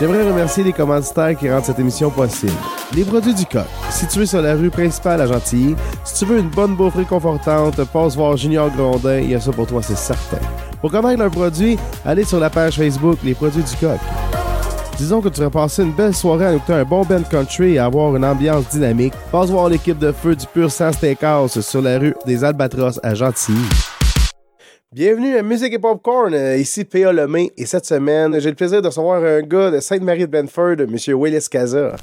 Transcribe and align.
J'aimerais 0.00 0.26
remercier 0.26 0.64
les 0.64 0.72
commanditaires 0.72 1.36
qui 1.36 1.50
rendent 1.50 1.64
cette 1.64 1.78
émission 1.78 2.08
possible. 2.08 2.54
Les 2.96 3.04
produits 3.04 3.34
du 3.34 3.44
coq, 3.44 3.66
situés 3.90 4.24
sur 4.24 4.40
la 4.40 4.54
rue 4.54 4.70
principale 4.70 5.20
à 5.20 5.26
Gentilly. 5.26 5.76
Si 6.04 6.14
tu 6.14 6.24
veux 6.24 6.38
une 6.38 6.48
bonne 6.48 6.74
bouffe 6.74 6.94
réconfortante, 6.94 7.84
passe 7.84 8.16
voir 8.16 8.34
Junior 8.34 8.70
Grondin, 8.70 9.18
il 9.18 9.30
y 9.32 9.34
a 9.34 9.40
ça 9.40 9.52
pour 9.52 9.66
toi, 9.66 9.82
c'est 9.82 9.98
certain. 9.98 10.38
Pour 10.80 10.90
connaître 10.90 11.18
leurs 11.18 11.30
produits, 11.30 11.76
allez 12.06 12.24
sur 12.24 12.40
la 12.40 12.48
page 12.48 12.76
Facebook 12.76 13.18
Les 13.22 13.34
produits 13.34 13.62
du 13.62 13.76
coq. 13.76 14.00
Disons 14.96 15.20
que 15.20 15.28
tu 15.28 15.42
vas 15.42 15.50
passer 15.50 15.82
une 15.82 15.92
belle 15.92 16.14
soirée 16.14 16.46
à 16.46 16.54
écouter 16.54 16.72
un 16.72 16.84
bon 16.84 17.04
band 17.04 17.22
country 17.30 17.74
et 17.74 17.78
avoir 17.78 18.16
une 18.16 18.24
ambiance 18.24 18.70
dynamique. 18.70 19.12
Passe 19.30 19.50
voir 19.50 19.68
l'équipe 19.68 19.98
de 19.98 20.12
feu 20.12 20.34
du 20.34 20.46
Pur 20.46 20.70
Sans 20.70 20.92
Steakhouse 20.92 21.60
sur 21.60 21.82
la 21.82 21.98
rue 21.98 22.14
des 22.24 22.42
Albatros 22.42 22.98
à 23.02 23.14
Gentilly. 23.14 23.99
Bienvenue 24.92 25.36
à 25.36 25.42
Musique 25.44 25.72
et 25.72 25.78
Popcorn, 25.78 26.34
euh, 26.34 26.56
ici 26.56 26.84
P.A. 26.84 27.12
Lemay, 27.12 27.52
et 27.56 27.64
cette 27.64 27.86
semaine, 27.86 28.40
j'ai 28.40 28.48
le 28.48 28.56
plaisir 28.56 28.82
de 28.82 28.88
recevoir 28.88 29.22
un 29.22 29.40
gars 29.40 29.70
de 29.70 29.78
Sainte-Marie 29.78 30.22
de 30.22 30.26
Benford, 30.26 30.80
M. 30.80 30.96
Willis 31.14 31.46
Caza. 31.48 31.94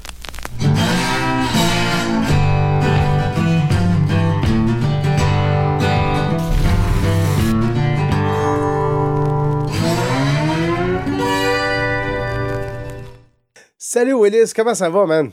Salut 13.76 14.14
Willis, 14.14 14.54
comment 14.56 14.74
ça 14.74 14.88
va, 14.88 15.04
man? 15.04 15.30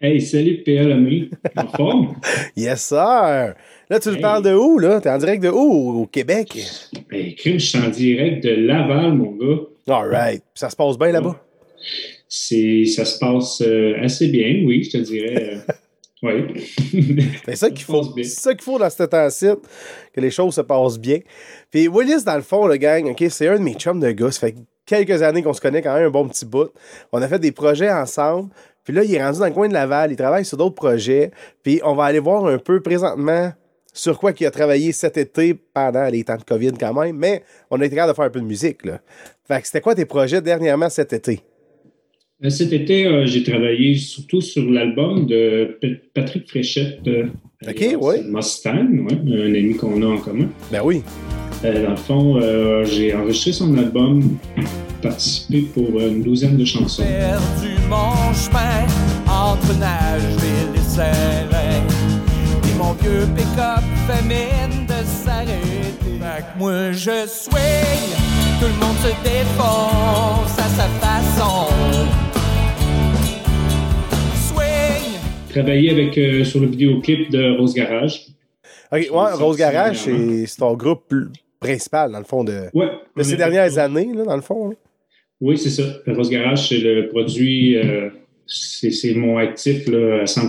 Hey, 0.00 0.20
salut. 0.20 0.62
Lemay, 0.66 1.30
en 1.56 1.68
forme? 1.68 2.16
Yes, 2.56 2.82
sir! 2.84 3.54
Là, 3.88 4.00
tu 4.00 4.10
le 4.10 4.16
Hey. 4.16 4.20
parles 4.22 4.42
de 4.42 4.52
où, 4.54 4.78
là? 4.78 5.00
T'es 5.00 5.08
en 5.10 5.18
direct 5.18 5.42
de 5.42 5.48
où, 5.50 6.02
au 6.02 6.06
Québec? 6.06 6.58
Ben, 7.10 7.34
crime, 7.34 7.58
je 7.58 7.66
suis 7.66 7.78
en 7.78 7.88
direct 7.88 8.44
de 8.44 8.50
Laval, 8.50 9.14
mon 9.14 9.32
gars. 9.32 9.62
All 9.88 10.08
right. 10.10 10.42
Ça 10.54 10.68
se 10.68 10.76
passe 10.76 10.98
bien 10.98 11.12
là-bas? 11.12 11.40
C'est, 12.28 12.84
ça 12.86 13.04
se 13.04 13.18
passe 13.18 13.62
euh, 13.64 13.94
assez 14.02 14.28
bien, 14.28 14.62
oui, 14.66 14.82
je 14.82 14.90
te 14.90 14.96
dirais. 14.98 15.54
euh, 15.54 15.72
oui. 16.22 16.66
C'est 17.46 17.56
ça 17.56 17.70
qu'il 17.70 17.84
faut. 17.84 18.02
C'est 18.16 18.24
ça 18.24 18.54
qu'il 18.54 18.62
faut 18.62 18.78
dans 18.78 18.90
ce 18.90 19.02
temps-ci, 19.04 19.46
que 20.12 20.20
les 20.20 20.30
choses 20.30 20.54
se 20.54 20.60
passent 20.62 20.98
bien. 20.98 21.18
Puis 21.70 21.88
Willis, 21.88 22.24
dans 22.24 22.36
le 22.36 22.42
fond, 22.42 22.66
le 22.66 22.76
gang, 22.76 23.06
OK, 23.10 23.24
c'est 23.30 23.48
un 23.48 23.58
de 23.58 23.62
mes 23.62 23.74
chums 23.74 24.00
de 24.00 24.10
gars. 24.10 24.30
Ça 24.32 24.40
fait 24.48 24.54
quelques 24.86 25.22
années 25.22 25.42
qu'on 25.42 25.52
se 25.52 25.60
connaît 25.60 25.82
quand 25.82 25.94
même 25.94 26.06
un 26.06 26.10
bon 26.10 26.26
petit 26.28 26.44
bout. 26.46 26.70
On 27.12 27.22
a 27.22 27.28
fait 27.28 27.38
des 27.38 27.52
projets 27.52 27.90
ensemble. 27.90 28.50
Puis 28.84 28.92
là, 28.92 29.02
il 29.02 29.14
est 29.14 29.24
rendu 29.24 29.38
dans 29.38 29.46
le 29.46 29.52
coin 29.52 29.68
de 29.68 29.72
Laval. 29.72 30.12
Il 30.12 30.16
travaille 30.16 30.44
sur 30.44 30.56
d'autres 30.56 30.74
projets. 30.74 31.30
Puis 31.62 31.80
on 31.84 31.94
va 31.94 32.04
aller 32.04 32.18
voir 32.18 32.46
un 32.46 32.58
peu 32.58 32.80
présentement 32.80 33.52
sur 33.92 34.18
quoi 34.18 34.32
il 34.38 34.46
a 34.46 34.50
travaillé 34.50 34.92
cet 34.92 35.16
été 35.16 35.54
pendant 35.54 36.04
les 36.06 36.24
temps 36.24 36.36
de 36.36 36.42
COVID 36.42 36.72
quand 36.72 36.92
même. 36.92 37.16
Mais 37.16 37.42
on 37.70 37.80
a 37.80 37.86
été 37.86 37.94
capable 37.94 38.12
de 38.12 38.16
faire 38.16 38.24
un 38.26 38.30
peu 38.30 38.40
de 38.40 38.46
musique, 38.46 38.84
là. 38.84 39.00
Fait 39.46 39.60
que 39.60 39.66
c'était 39.66 39.80
quoi 39.80 39.94
tes 39.94 40.04
projets 40.04 40.40
dernièrement 40.40 40.90
cet 40.90 41.12
été? 41.12 41.42
Euh, 42.42 42.50
Cet 42.50 42.72
été, 42.72 43.06
euh, 43.06 43.26
j'ai 43.26 43.42
travaillé 43.44 43.94
surtout 43.96 44.40
sur 44.40 44.68
l'album 44.70 45.26
de 45.26 45.78
P- 45.80 46.00
Patrick 46.14 46.48
Fréchette. 46.48 47.00
euh, 47.06 47.26
Ok, 47.66 47.96
ouais. 48.00 48.22
Mustang, 48.24 48.88
ouais, 49.06 49.14
un 49.46 49.54
ami 49.54 49.74
qu'on 49.76 50.02
a 50.02 50.06
en 50.06 50.18
commun. 50.18 50.48
Ben 50.70 50.80
oui. 50.84 51.02
Euh, 51.64 51.84
dans 51.84 51.90
le 51.90 51.96
fond, 51.96 52.36
euh, 52.42 52.84
j'ai 52.84 53.14
enregistré 53.14 53.52
son 53.52 53.76
album, 53.78 54.36
participé 55.00 55.62
pour 55.72 55.98
une 56.00 56.22
douzaine 56.22 56.56
de 56.56 56.64
chansons. 56.64 57.04
perdu 57.04 57.72
mon 57.88 58.34
chemin 58.34 58.84
entre 59.30 59.78
Nashville 59.78 60.74
et 60.74 60.78
Saint-Rein. 60.80 61.86
Et 62.68 62.76
mon 62.76 62.92
vieux 62.94 63.26
pick-up 63.34 63.82
fait 64.08 64.24
mine 64.26 64.84
de 64.86 65.04
s'arrêter. 65.06 66.18
Fait 66.20 66.42
que 66.42 66.58
moi 66.58 66.92
je 66.92 67.26
swing, 67.26 68.10
tout 68.60 68.66
le 68.66 68.78
monde 68.80 68.96
se 69.02 69.12
défonce 69.22 70.58
à 70.58 70.68
sa 70.68 70.88
façon. 71.00 71.66
Swing, 74.48 75.18
Travaillé 75.50 75.90
avec, 75.90 76.16
euh, 76.18 76.44
sur 76.44 76.60
le 76.60 76.66
vidéoclip 76.68 77.30
de 77.30 77.56
Rose 77.58 77.74
Garage. 77.74 78.26
OK, 78.92 78.98
ouais, 79.10 79.32
Rose 79.34 79.56
Garage, 79.56 79.98
c'est 79.98 80.46
c'est 80.46 80.58
ton 80.58 80.74
groupe 80.74 81.12
principal, 81.60 82.12
dans 82.12 82.18
le 82.18 82.24
fond, 82.24 82.44
de, 82.44 82.64
Ouais, 82.74 82.88
de 83.16 83.22
ces 83.22 83.36
dernières 83.36 83.78
années, 83.78 84.10
là, 84.14 84.24
dans 84.24 84.36
le 84.36 84.42
fond. 84.42 84.68
là. 84.70 84.74
Oui, 85.40 85.58
c'est 85.58 85.70
ça. 85.70 85.82
Rose 86.06 86.30
Garage, 86.30 86.68
c'est 86.68 86.78
le 86.78 87.08
produit, 87.08 87.76
euh, 87.76 88.08
c'est 88.46 88.90
c'est 88.90 89.14
mon 89.14 89.38
actif 89.38 89.86
là, 89.88 90.22
à 90.22 90.26
100 90.26 90.42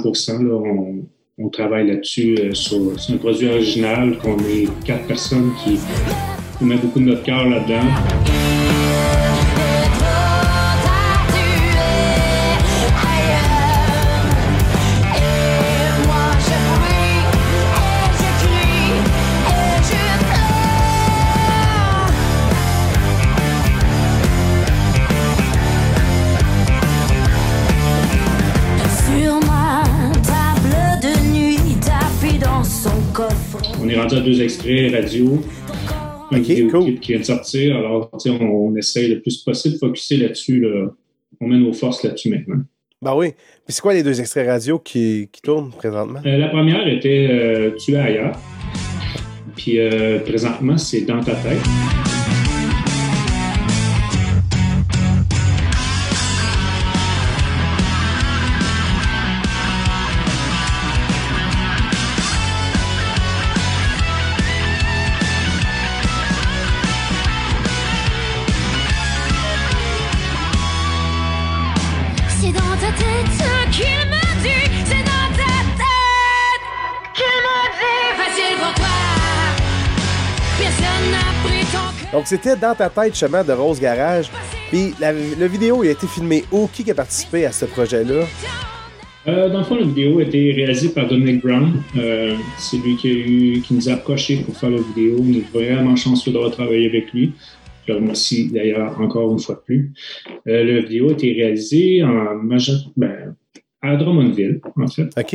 là. 0.43 0.53
on, 0.53 1.05
on 1.37 1.49
travaille 1.49 1.87
là-dessus. 1.87 2.37
euh, 2.39 2.53
sur- 2.53 2.99
c'est 2.99 3.13
un 3.13 3.17
produit 3.17 3.47
original 3.47 4.17
qu'on 4.19 4.37
est 4.39 4.67
quatre 4.85 5.05
personnes 5.07 5.51
qui 5.63 5.77
on 6.61 6.65
met 6.65 6.75
beaucoup 6.77 6.99
de 6.99 7.05
notre 7.05 7.23
cœur 7.23 7.47
là-dedans. 7.47 7.75
Sur 29.05 29.35
ma 29.41 29.83
table 30.23 30.75
de 31.01 31.31
nuit, 31.31 31.57
tapis 31.81 32.37
dans 32.37 32.63
son 32.63 32.89
coffre. 33.13 33.61
On 33.81 33.87
est 33.87 33.95
rendu 33.99 34.15
à 34.15 34.19
deux 34.21 34.41
extraits 34.41 34.91
radio, 34.93 35.41
un 36.31 36.37
Ok, 36.39 36.43
vidéoclip 36.43 36.71
cool. 36.95 36.99
qui 36.99 37.11
vient 37.11 37.21
de 37.21 37.25
sortir. 37.25 37.75
Alors, 37.77 38.09
tu 38.19 38.29
sais, 38.29 38.37
on, 38.39 38.67
on 38.67 38.75
essaye 38.75 39.09
le 39.13 39.21
plus 39.21 39.37
possible 39.43 39.75
de 39.75 39.79
focuser 39.79 40.17
là-dessus. 40.17 40.59
Là. 40.59 40.87
On 41.41 41.47
met 41.47 41.57
nos 41.57 41.73
forces 41.73 42.03
là-dessus 42.03 42.29
maintenant. 42.29 42.63
Ben 43.01 43.13
oui. 43.15 43.31
Puis 43.65 43.73
c'est 43.73 43.81
quoi 43.81 43.93
les 43.93 44.03
deux 44.03 44.19
extraits 44.19 44.47
radio 44.47 44.79
qui, 44.79 45.29
qui 45.31 45.41
tournent 45.41 45.71
présentement? 45.71 46.21
Euh, 46.25 46.37
la 46.37 46.47
première 46.47 46.87
était 46.87 47.27
euh, 47.29 47.71
Tu 47.77 47.93
es 47.93 47.97
ailleurs. 47.97 48.37
Puis 49.55 49.79
euh, 49.79 50.19
présentement, 50.19 50.77
c'est 50.77 51.01
Dans 51.01 51.21
ta 51.21 51.35
tête. 51.35 51.59
Donc 82.15 82.27
c'était 82.27 82.55
dans 82.55 82.73
ta 82.73 82.89
tête, 82.89 83.13
chemin 83.13 83.43
de 83.43 83.51
Rose 83.51 83.77
Garage. 83.77 84.31
Puis 84.69 84.93
la, 85.01 85.11
vidéo 85.11 85.81
a 85.81 85.87
été 85.87 86.07
filmé 86.07 86.45
où? 86.49 86.67
Qui 86.67 86.89
a 86.89 86.93
participé 86.95 87.45
à 87.45 87.51
ce 87.51 87.65
projet-là? 87.65 88.25
Euh, 89.27 89.49
dans 89.49 89.57
le 89.59 89.63
fond, 89.65 89.75
la 89.75 89.85
vidéo 89.85 90.19
a 90.19 90.23
été 90.23 90.53
réalisée 90.53 90.89
par 90.89 91.07
Dominic 91.07 91.43
Brown. 91.43 91.73
Euh, 91.97 92.35
c'est 92.57 92.77
lui 92.77 92.95
qui, 92.95 93.63
nous 93.69 93.89
a 93.89 93.93
approchés 93.93 94.37
pour 94.37 94.55
faire 94.55 94.69
la 94.69 94.77
vidéo. 94.77 95.17
On 95.19 95.33
est 95.33 95.43
vraiment 95.53 95.97
chanceux 95.97 96.31
d'avoir 96.31 96.51
travaillé 96.51 96.87
avec 96.87 97.11
lui. 97.11 97.33
Je 97.87 97.93
le 97.93 97.99
remercie 97.99 98.49
d'ailleurs 98.51 98.99
encore 98.99 99.31
une 99.31 99.39
fois 99.39 99.55
de 99.55 99.61
plus. 99.61 99.93
Euh, 100.47 100.63
la 100.63 100.81
vidéo 100.81 101.09
a 101.09 101.13
été 101.13 101.33
réalisée 101.33 102.03
en 102.03 102.35
major... 102.35 102.75
ben, 102.97 103.35
à 103.81 103.95
Drummondville, 103.97 104.61
en 104.75 104.87
fait. 104.87 105.09
OK? 105.17 105.33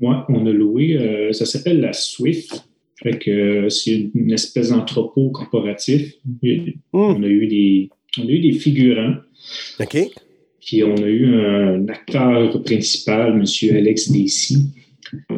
Ouais, 0.00 0.16
on 0.28 0.46
a 0.46 0.52
loué. 0.52 0.96
euh, 0.96 1.32
ça 1.32 1.46
s'appelle 1.46 1.80
la 1.80 1.92
Swift. 1.92 2.66
Fait 3.02 3.18
que 3.18 3.30
euh, 3.30 3.68
c'est 3.70 4.10
une 4.14 4.32
espèce 4.32 4.68
d'entrepôt 4.68 5.30
corporatif. 5.30 6.14
Hmm. 6.42 6.72
On 6.92 7.22
a 7.22 7.26
eu 7.26 7.46
des, 7.46 7.88
on 8.18 8.26
a 8.26 8.30
eu 8.30 8.40
des 8.40 8.52
figurants. 8.52 9.14
OK? 9.80 9.96
Puis 10.60 10.84
on 10.84 10.96
a 10.96 11.08
eu 11.08 11.34
un 11.34 11.88
acteur 11.88 12.62
principal, 12.62 13.32
M. 13.32 13.76
Alex 13.76 14.10
Desi, 14.12 14.66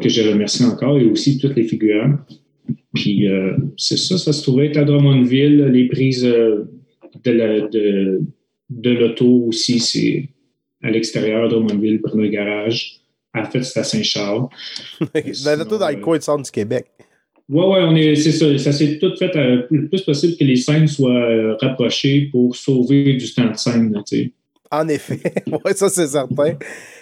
que 0.01 0.09
je 0.09 0.29
remercie 0.29 0.65
encore, 0.65 0.99
et 0.99 1.05
aussi 1.05 1.39
tous 1.39 1.55
les 1.55 1.63
figurants. 1.63 2.17
Puis 3.03 3.27
euh, 3.29 3.57
c'est 3.77 3.97
ça, 3.99 4.17
ça 4.17 4.33
se 4.33 4.43
trouvait 4.43 4.67
être 4.67 4.77
à 4.77 4.85
Drummondville. 4.85 5.65
Les 5.73 5.89
prises 5.89 6.25
euh, 6.25 6.71
de 7.25 7.31
la- 7.33 7.67
de, 7.67 8.21
de 8.71 8.91
l'auto 8.91 9.47
aussi, 9.49 9.81
c'est 9.81 10.29
à 10.85 10.91
l'extérieur 10.91 11.49
de 11.49 11.55
Drummondville, 11.55 12.01
près 12.01 12.17
d'un 12.17 12.29
garage. 12.29 13.01
En 13.35 13.45
fait, 13.45 13.65
c'est 13.65 13.81
à 13.81 13.83
Saint-Charles. 13.83 14.47
ben, 15.15 15.65
tout 15.69 15.79
dans 15.79 15.89
le 15.89 15.97
coin 15.97 16.17
du 16.17 16.23
centre 16.23 16.45
du 16.45 16.51
Québec. 16.53 16.87
Ouais, 17.49 17.65
on 17.65 17.97
est, 17.97 18.15
c'est 18.15 18.31
ça. 18.31 18.57
Ça 18.57 18.71
s'est 18.71 18.99
tout 18.99 19.17
fait 19.17 19.35
euh, 19.35 19.67
le 19.69 19.89
plus 19.89 20.03
possible 20.03 20.37
que 20.37 20.45
les 20.45 20.57
scènes 20.57 20.87
soient 20.87 21.11
euh, 21.11 21.57
rapprochées 21.61 22.29
pour 22.31 22.55
sauver 22.55 23.15
du 23.15 23.35
temps 23.35 23.51
de 23.51 23.57
scène, 23.57 24.01
tu 24.07 24.17
sais. 24.17 24.33
En 24.71 24.87
effet. 24.87 25.21
ouais, 25.65 25.75
ça, 25.75 25.89
c'est 25.89 26.07
certain. 26.07 26.55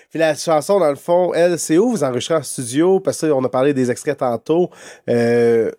Puis 0.09 0.19
la 0.19 0.35
chanson, 0.35 0.81
dans 0.81 0.89
le 0.89 0.97
fond, 0.97 1.35
elle, 1.35 1.59
c'est 1.59 1.77
où 1.77 1.91
vous 1.91 2.03
enregistrez 2.03 2.37
en 2.37 2.43
studio? 2.43 3.01
Parce 3.01 3.21
qu'on 3.21 3.45
a 3.45 3.49
parlé 3.51 3.75
des 3.75 3.91
extraits 3.91 4.17
tantôt. 4.19 4.71
Euh, 5.09 5.71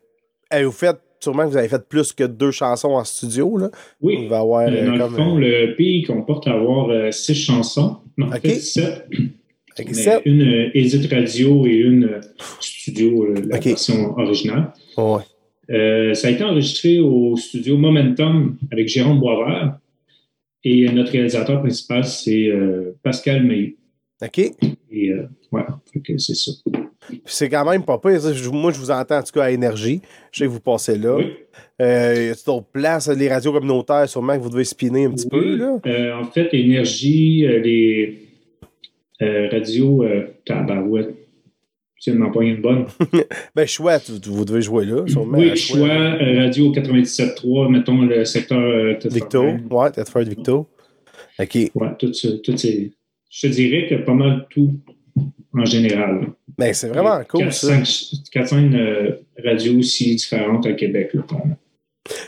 vous 0.64 0.72
faites 0.72 1.00
sûrement 1.20 1.44
que 1.46 1.50
vous 1.52 1.58
avez 1.58 1.68
fait 1.68 1.88
plus 1.88 2.14
que 2.14 2.24
deux 2.24 2.52
chansons 2.52 2.90
en 2.90 3.04
studio. 3.04 3.58
Là. 3.58 3.70
Oui. 4.02 4.28
Va 4.28 4.40
avoir 4.40 4.68
Euh, 4.68 4.72
euh, 4.72 4.98
dans 4.98 5.06
comme. 5.10 5.18
le 5.18 5.24
fond, 5.24 5.36
le 5.38 5.76
pays 5.76 6.04
comporte 6.04 6.48
à 6.48 6.54
avoir 6.54 6.90
euh, 6.90 7.12
six 7.12 7.36
chansons. 7.36 7.98
Non, 8.18 8.28
en 8.28 8.32
fait, 8.40 8.56
sept. 8.56 9.08
Une 10.26 10.42
euh, 10.42 10.70
Edit 10.74 11.08
Radio 11.08 11.66
et 11.66 11.76
une 11.76 12.04
euh, 12.06 12.22
studio, 12.60 13.26
euh, 13.26 13.36
la 13.48 13.60
version 13.60 14.18
originale. 14.18 14.74
Ouais. 14.98 15.24
Euh, 15.70 16.14
ça 16.14 16.28
a 16.28 16.32
été 16.32 16.44
enregistré 16.44 17.00
au 17.00 17.38
studio 17.38 17.78
Momentum 17.78 18.58
avec 18.72 18.88
Jérôme 18.90 19.20
Boisvert. 19.20 19.78
Et 20.64 20.88
euh, 20.88 20.92
notre 20.92 21.12
réalisateur 21.14 21.62
principal, 21.62 22.04
c'est 22.04 22.48
euh, 22.48 22.92
Pascal 23.02 23.44
Meilly. 23.46 23.78
OK. 24.22 24.40
Et 24.92 25.10
euh, 25.12 25.28
ouais, 25.52 25.64
fait 25.94 26.16
c'est 26.20 26.36
ça. 26.36 26.52
C'est 27.26 27.50
quand 27.50 27.70
même 27.70 27.84
pas 27.84 27.98
pire. 27.98 28.20
Moi, 28.52 28.72
je 28.72 28.80
vous 28.80 28.92
entends 28.92 29.18
en 29.18 29.24
tout 29.24 29.34
cas 29.34 29.44
à 29.44 29.52
Énergie. 29.52 30.02
Je 30.32 30.40
sais 30.40 30.46
que 30.46 30.50
vous 30.50 30.60
passez 30.60 30.98
là. 30.98 31.16
Oui. 31.16 31.34
Euh, 31.82 32.28
y 32.28 32.30
a-t-il 32.30 32.46
d'autres 32.46 32.68
places? 32.72 33.08
Les 33.10 33.28
radios 33.28 33.52
communautaires, 33.52 34.08
sûrement 34.08 34.38
que 34.38 34.44
vous 34.44 34.50
devez 34.50 34.64
spinner 34.64 35.06
un 35.06 35.12
petit 35.12 35.28
peu. 35.28 35.56
Là? 35.56 35.80
Euh, 35.86 36.14
en 36.16 36.26
fait, 36.26 36.50
Énergie, 36.54 37.46
euh, 37.46 37.60
les 37.60 38.20
euh, 39.22 39.50
radios, 39.52 40.04
euh, 40.04 40.28
tabarouette, 40.46 41.16
c'est 42.00 42.12
une 42.12 42.24
empoigne 42.24 42.50
une 42.50 42.62
bonne. 42.62 42.86
Ben, 43.56 43.68
chouette, 43.68 44.10
vous, 44.26 44.46
devez 44.46 44.62
jouer 44.62 44.86
là. 44.86 45.06
Sûrement, 45.08 45.38
oui, 45.38 45.56
choix, 45.56 45.88
radio 45.88 46.72
97.3, 46.72 47.70
mettons 47.70 48.02
le 48.02 48.26
secteur 48.26 48.98
Victo. 49.06 49.44
Ouais, 49.70 49.92
Thetford 49.92 50.24
Victo. 50.24 50.68
OK. 51.40 51.56
Ouais, 51.76 51.88
tout 52.00 52.14
ça, 52.14 52.30
tout 52.44 52.58
ces- 52.58 52.92
Je 53.30 53.48
te 53.48 53.54
dirais 53.54 53.88
que 53.90 53.96
pas 53.96 54.14
mal 54.14 54.48
tout 54.50 54.74
en 55.54 55.66
général. 55.66 56.28
Ben, 56.62 56.74
c'est 56.74 56.88
vraiment 56.90 57.22
cool, 57.28 57.42
Quatre, 57.46 57.54
ça. 57.54 57.68
cinq- 57.68 58.30
quatre, 58.32 58.48
cinq, 58.50 58.74
euh, 58.76 59.16
radios 59.44 59.80
aussi 59.80 60.16
différentes 60.16 60.66
à 60.68 60.74
Québec. 60.74 61.10
Là, 61.14 61.24
quand 61.28 61.44
même. 61.44 61.56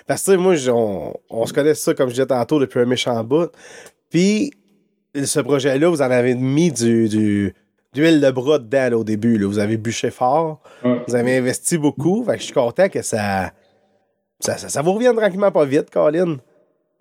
Parce 0.07 0.23
que, 0.25 0.31
moi, 0.31 0.55
on, 0.69 1.13
on 1.29 1.45
se 1.45 1.53
connaît 1.53 1.75
ça, 1.75 1.93
comme 1.93 2.09
je 2.09 2.15
disais 2.15 2.25
tantôt, 2.25 2.59
depuis 2.59 2.79
un 2.79 2.85
méchant 2.85 3.23
bout. 3.23 3.51
Puis, 4.09 4.51
ce 5.15 5.39
projet-là, 5.39 5.87
vous 5.89 6.01
en 6.01 6.09
avez 6.11 6.33
mis 6.33 6.71
du, 6.71 7.07
du, 7.09 7.53
d'huile 7.93 8.19
de 8.21 8.31
bras 8.31 8.57
dedans, 8.59 8.89
là, 8.89 8.97
au 8.97 9.03
début. 9.03 9.37
Là. 9.37 9.47
Vous 9.47 9.59
avez 9.59 9.77
bûché 9.77 10.09
fort. 10.09 10.61
Ouais. 10.83 10.99
Vous 11.07 11.15
avez 11.15 11.37
investi 11.37 11.77
beaucoup. 11.77 12.23
Fait 12.23 12.33
que 12.33 12.39
je 12.39 12.45
suis 12.45 12.53
content 12.53 12.89
que 12.89 13.01
ça, 13.03 13.51
ça, 14.39 14.57
ça, 14.57 14.69
ça 14.69 14.81
vous 14.81 14.93
revienne 14.93 15.15
tranquillement 15.15 15.51
pas 15.51 15.65
vite, 15.65 15.89
Colin. 15.91 16.37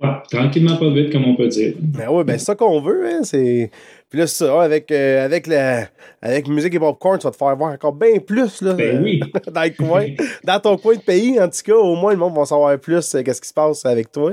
Ouais, 0.02 0.08
tranquillement, 0.30 0.76
pas 0.76 0.90
vite, 0.90 1.12
comme 1.12 1.24
on 1.26 1.36
peut 1.36 1.48
dire. 1.48 1.74
Ben 1.78 2.08
ouais, 2.08 2.24
ben 2.24 2.38
c'est 2.38 2.46
ça 2.46 2.54
qu'on 2.54 2.80
veut, 2.80 3.06
hein. 3.06 3.20
C'est... 3.22 3.70
Puis 4.10 4.18
là, 4.18 4.26
ça, 4.26 4.62
avec, 4.62 4.90
euh, 4.90 5.24
avec, 5.24 5.46
la, 5.46 5.86
avec 6.20 6.46
musique 6.48 6.74
et 6.74 6.78
popcorn, 6.78 7.18
tu 7.18 7.24
vas 7.24 7.30
te 7.30 7.36
faire 7.36 7.56
voir 7.56 7.72
encore 7.72 7.92
bien 7.94 8.18
plus, 8.18 8.60
là. 8.62 8.74
Ben 8.74 9.02
oui. 9.02 9.20
dans 9.52 9.62
le 9.62 9.70
coin. 9.70 10.06
Dans 10.44 10.60
ton 10.60 10.76
coin 10.76 10.96
de 10.96 11.00
pays, 11.00 11.40
en 11.40 11.48
tout 11.48 11.60
cas, 11.64 11.76
au 11.76 11.94
moins, 11.96 12.12
le 12.12 12.18
monde 12.18 12.34
va 12.36 12.44
savoir 12.44 12.78
plus 12.78 13.14
euh, 13.14 13.22
qu'est-ce 13.22 13.40
qui 13.40 13.48
se 13.48 13.54
passe 13.54 13.86
avec 13.86 14.10
toi. 14.12 14.32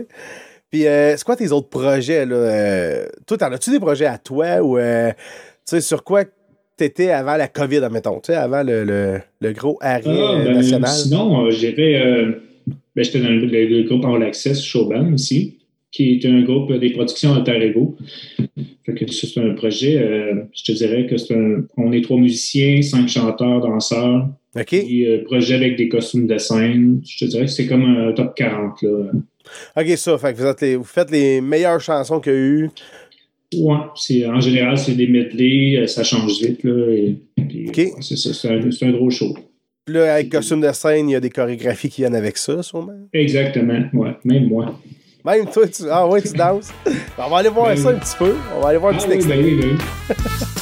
Puis, 0.71 0.85
euh, 0.87 1.15
c'est 1.15 1.23
quoi 1.23 1.35
tes 1.35 1.51
autres 1.51 1.69
projets, 1.69 2.25
là? 2.25 3.05
Toi, 3.25 3.37
t'en 3.37 3.51
as-tu 3.51 3.69
des 3.71 3.79
projets 3.79 4.05
à 4.05 4.17
toi 4.17 4.61
ou, 4.61 4.77
tu 4.77 4.83
sais, 5.65 5.81
sur 5.81 6.03
quoi 6.03 6.23
t'étais 6.75 7.11
avant 7.11 7.35
la 7.35 7.47
COVID, 7.47 7.77
admettons, 7.83 8.19
tu 8.21 8.31
sais, 8.31 8.35
avant 8.35 8.63
le, 8.63 8.83
le, 8.85 9.19
le 9.41 9.51
gros 9.53 9.77
arrêt 9.81 10.03
Ah, 10.07 10.41
ben, 10.45 10.53
national? 10.55 10.89
Sinon, 10.89 11.41
euh, 11.41 11.49
ben, 11.49 11.51
J'étais 13.03 13.19
dans 13.19 13.29
le, 13.29 13.45
le- 13.45 13.65
le 13.67 13.83
groupe 13.83 14.05
All 14.05 14.23
Access 14.23 14.61
Showband 14.63 15.13
aussi, 15.13 15.58
qui 15.91 16.13
est 16.13 16.25
un 16.27 16.41
groupe 16.43 16.71
des 16.73 16.91
productions 16.91 17.33
Alter 17.33 17.61
Ego. 17.65 17.97
Fait 18.85 18.93
que 18.93 19.11
c'est 19.11 19.39
un 19.39 19.53
projet. 19.55 19.97
euh, 19.97 20.43
je 20.53 20.63
te 20.63 20.71
dirais 20.77 21.05
que 21.07 21.17
c'est 21.17 21.35
un. 21.35 21.65
On 21.77 21.91
est 21.91 22.01
trois 22.01 22.17
musiciens, 22.19 22.81
cinq 22.81 23.07
chanteurs, 23.07 23.61
danseurs. 23.61 24.27
OK. 24.55 24.65
Puis, 24.67 25.05
euh, 25.07 25.23
projet 25.25 25.55
avec 25.55 25.77
des 25.77 25.89
costumes 25.89 26.27
de 26.27 26.37
scène. 26.37 27.01
Je 27.07 27.23
te 27.25 27.29
dirais 27.29 27.45
que 27.45 27.51
c'est 27.51 27.67
comme 27.67 27.83
un 27.85 28.11
top 28.13 28.35
40. 28.35 28.81
Là. 28.81 29.11
OK, 29.77 29.87
ça, 29.97 30.17
fait 30.17 30.33
que 30.33 30.37
vous, 30.39 30.45
êtes 30.45 30.61
les- 30.61 30.75
vous 30.75 30.83
faites 30.83 31.11
les 31.11 31.39
meilleures 31.41 31.79
chansons 31.81 32.19
qu'il 32.19 32.31
y 32.33 32.35
a 32.35 32.39
eu. 32.39 32.69
Ouais, 33.55 33.77
c'est, 33.95 34.25
en 34.27 34.39
général, 34.39 34.77
c'est 34.77 34.93
des 34.95 35.07
medley, 35.07 35.77
euh, 35.77 35.87
ça 35.87 36.03
change 36.03 36.39
vite. 36.39 36.63
Là, 36.63 36.91
et, 36.93 37.15
OK. 37.67 37.77
ouais, 37.77 37.91
c'est 38.01 38.15
ça, 38.15 38.33
c'est 38.33 38.47
un, 38.47 38.71
c'est 38.71 38.85
un 38.85 38.91
gros 38.91 39.09
show. 39.09 39.35
Puis 39.85 39.95
là, 39.95 40.13
avec 40.15 40.29
costume 40.29 40.61
de 40.61 40.71
scène, 40.71 41.09
il 41.09 41.13
y 41.13 41.15
a 41.15 41.19
des 41.19 41.31
chorégraphies 41.31 41.89
qui 41.89 42.01
viennent 42.01 42.15
avec 42.15 42.37
ça, 42.37 42.61
sûrement? 42.61 42.93
Exactement, 43.11 43.85
ouais, 43.93 44.11
même 44.23 44.47
moi. 44.47 44.79
Même 45.25 45.47
toi, 45.47 45.67
tu... 45.67 45.83
Ah 45.91 46.07
ouais, 46.07 46.21
tu 46.21 46.29
danses. 46.33 46.69
On 47.17 47.29
va 47.29 47.37
aller 47.37 47.49
voir 47.49 47.67
Ben 47.67 47.77
ça 47.77 47.89
un 47.89 47.95
petit 47.95 48.15
peu. 48.17 48.35
On 48.55 48.61
va 48.61 48.69
aller 48.69 48.77
voir 48.77 48.93
un 48.93 48.95
Ah 48.95 48.99
petit 48.99 49.07
oui, 49.09 49.15
extrait. 49.15 49.35
ben 49.37 49.45
oui, 49.45 49.55
ben 49.61 49.77
oui. 50.09 50.15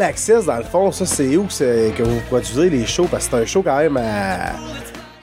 All 0.00 0.06
Access, 0.08 0.46
dans 0.46 0.56
le 0.56 0.62
fond, 0.64 0.90
ça, 0.92 1.04
c'est 1.04 1.36
où 1.36 1.44
que, 1.44 2.02
vous 2.02 2.20
produisez 2.28 2.70
les 2.70 2.86
shows? 2.86 3.06
Parce 3.10 3.26
que 3.28 3.32
c'est 3.36 3.42
un 3.42 3.44
show 3.44 3.62
quand 3.62 3.76
même 3.76 3.98
à. 3.98 4.52
tu 4.54 4.58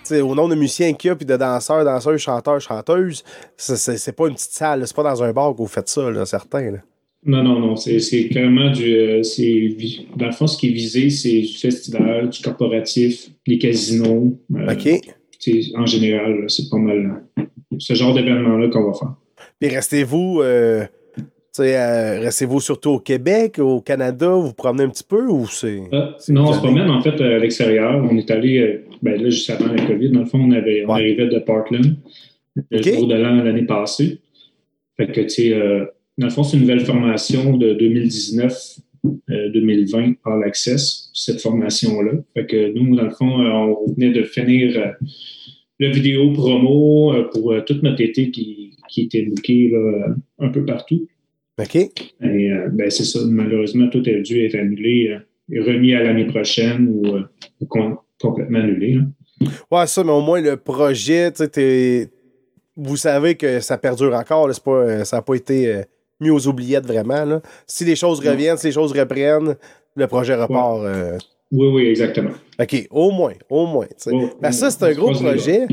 sais, 0.03 0.21
au 0.21 0.35
nombre 0.35 0.49
de 0.53 0.55
musiciens 0.59 0.93
qu'il 0.93 1.07
y 1.07 1.11
a, 1.11 1.15
puis 1.15 1.25
de 1.25 1.35
danseurs, 1.35 1.83
danseuses, 1.83 2.21
chanteurs, 2.21 2.61
chanteuses, 2.61 3.23
c'est- 3.55 4.11
pas 4.15 4.27
une 4.27 4.35
petite 4.35 4.51
salle, 4.51 4.83
c'est 4.85 4.95
pas 4.95 5.01
dans 5.03 5.23
un 5.23 5.33
bar 5.33 5.53
que 5.53 5.57
vous 5.57 5.67
faites 5.67 5.89
ça, 5.89 6.11
là, 6.11 6.27
certains. 6.27 6.69
Là. 6.71 6.77
Non, 7.25 7.41
non, 7.43 7.59
non, 7.59 7.75
c'est, 7.75 8.29
carrément 8.31 8.69
du. 8.69 8.93
euh, 8.95 9.21
dans 10.15 10.27
le 10.27 10.31
fond, 10.31 10.45
ce 10.45 10.57
qui 10.57 10.69
est 10.69 10.73
visé, 10.73 11.09
c'est 11.09 11.41
du 11.41 11.57
festival, 11.57 12.29
du 12.29 12.39
corporatif, 12.43 13.29
les 13.47 13.57
casinos. 13.57 14.37
euh, 14.55 14.73
OK? 14.73 15.01
En 15.75 15.85
général, 15.87 16.45
c'est 16.49 16.69
pas 16.69 16.77
mal 16.77 17.23
euh, 17.39 17.43
ce 17.79 17.93
genre 17.95 18.13
d'événement-là 18.13 18.67
qu'on 18.69 18.91
va 18.91 18.93
faire. 18.97 19.13
Puis 19.59 19.69
restez-vous. 19.69 20.41
euh, 20.43 20.85
euh, 21.63 22.19
restez-vous 22.19 22.59
surtout 22.59 22.89
au 22.91 22.99
Québec, 22.99 23.57
au 23.59 23.81
Canada, 23.81 24.29
vous 24.29 24.47
vous 24.47 24.53
promenez 24.53 24.83
un 24.83 24.89
petit 24.89 25.03
peu 25.03 25.27
ou 25.27 25.47
c'est. 25.47 25.81
C'est 26.19 26.33
non, 26.33 26.49
on 26.49 26.53
se 26.53 26.59
promène 26.59 26.89
en 26.89 27.01
fait 27.01 27.19
euh, 27.21 27.37
à 27.37 27.39
l'extérieur. 27.39 28.05
On 28.09 28.17
est 28.17 28.29
allé, 28.31 28.59
euh, 28.59 28.85
ben 29.01 29.21
là, 29.21 29.29
juste 29.29 29.49
avant 29.49 29.73
la 29.73 29.85
COVID, 29.85 30.11
dans 30.11 30.21
le 30.21 30.25
fond, 30.25 30.39
on, 30.39 30.51
avait, 30.51 30.85
on 30.87 30.91
arrivait 30.91 31.27
de 31.27 31.39
Portland, 31.39 31.97
le 32.55 32.81
jour 32.81 33.07
de 33.07 33.15
l'an 33.15 33.43
l'année 33.43 33.65
passée. 33.65 34.19
Fait 34.97 35.07
que, 35.07 35.21
tu 35.21 35.29
sais, 35.29 35.53
euh, 35.53 35.85
dans 36.17 36.27
le 36.27 36.31
fond, 36.31 36.43
c'est 36.43 36.57
une 36.57 36.63
nouvelle 36.63 36.85
formation 36.85 37.55
de 37.55 37.73
2019-2020 37.73 40.17
All 40.25 40.43
Access, 40.43 41.11
cette 41.13 41.39
formation-là. 41.41 42.11
Fait 42.33 42.47
que 42.47 42.73
nous, 42.73 42.95
dans 42.95 43.03
le 43.03 43.11
fond, 43.11 43.41
euh, 43.41 43.51
on 43.51 43.85
venait 43.93 44.11
de 44.11 44.23
finir 44.23 44.75
euh, 44.77 44.91
le 45.79 45.89
vidéo 45.89 46.31
promo 46.33 47.13
euh, 47.13 47.29
pour 47.31 47.51
euh, 47.51 47.61
toute 47.61 47.83
notre 47.83 48.01
été 48.01 48.31
qui, 48.31 48.71
qui 48.89 49.03
était 49.03 49.23
booké 49.23 49.69
là, 49.69 49.77
euh, 49.77 50.15
un 50.39 50.49
peu 50.49 50.65
partout. 50.65 51.07
OK? 51.59 51.75
Et 51.75 51.91
euh, 52.21 52.69
ben, 52.71 52.89
c'est 52.89 53.03
ça, 53.05 53.19
malheureusement, 53.27 53.87
tout 53.89 54.03
a 54.05 54.19
dû 54.21 54.45
être 54.45 54.55
annulé 54.55 55.09
euh, 55.11 55.19
et 55.55 55.59
remis 55.59 55.93
à 55.95 56.03
l'année 56.03 56.25
prochaine 56.25 56.87
ou, 56.89 57.07
euh, 57.15 57.23
ou 57.61 57.65
com- 57.65 57.97
complètement 58.21 58.59
annulé. 58.59 58.95
là. 58.95 59.01
Ouais, 59.71 59.87
ça, 59.87 60.03
mais 60.03 60.11
au 60.11 60.21
moins 60.21 60.41
le 60.41 60.57
projet, 60.57 61.31
tu 61.31 62.07
vous 62.75 62.97
savez 62.97 63.35
que 63.35 63.59
ça 63.59 63.77
perdure 63.77 64.13
encore. 64.13 64.47
là, 64.47 64.53
pas, 64.63 65.03
ça 65.05 65.17
n'a 65.17 65.21
pas 65.21 65.33
été 65.35 65.81
mis 66.19 66.29
aux 66.29 66.47
oubliettes 66.47 66.85
vraiment. 66.85 67.23
Là. 67.25 67.41
Si 67.65 67.85
les 67.85 67.95
choses 67.95 68.19
reviennent, 68.19 68.57
si 68.57 68.67
les 68.67 68.73
choses 68.73 68.91
reprennent, 68.97 69.55
le 69.95 70.07
projet 70.07 70.35
repart. 70.35 70.81
Oui, 71.51 71.67
oui, 71.73 71.87
exactement. 71.87 72.31
OK, 72.59 72.87
au 72.91 73.11
moins, 73.11 73.33
au 73.49 73.65
moins. 73.65 73.87
Oh, 74.11 74.29
Ben, 74.41 74.51
ça, 74.51 74.69
c'est 74.69 74.83
un 74.83 74.93
gros 74.93 75.11
projet. 75.11 75.65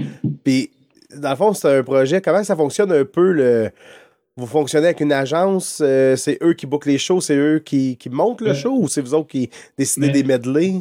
Puis, 0.44 0.70
dans 1.16 1.30
le 1.30 1.36
fond, 1.36 1.52
c'est 1.52 1.68
un 1.68 1.82
projet. 1.82 2.20
Comment 2.20 2.44
ça 2.44 2.56
fonctionne 2.56 2.92
un 2.92 3.04
peu 3.04 3.32
le. 3.32 3.70
Vous 4.36 4.46
fonctionnez 4.46 4.86
avec 4.86 5.00
une 5.00 5.12
agence, 5.12 5.80
euh, 5.84 6.16
c'est 6.16 6.38
eux 6.42 6.54
qui 6.54 6.66
bookent 6.66 6.86
les 6.86 6.98
shows, 6.98 7.20
c'est 7.20 7.36
eux 7.36 7.62
qui, 7.64 7.96
qui 7.96 8.10
montent 8.10 8.40
le 8.40 8.50
Euh, 8.50 8.54
show 8.54 8.76
ou 8.76 8.88
c'est 8.88 9.00
vous 9.00 9.14
autres 9.14 9.28
qui 9.28 9.48
décidez 9.78 10.08
mais- 10.08 10.12
des 10.12 10.24
medley? 10.24 10.72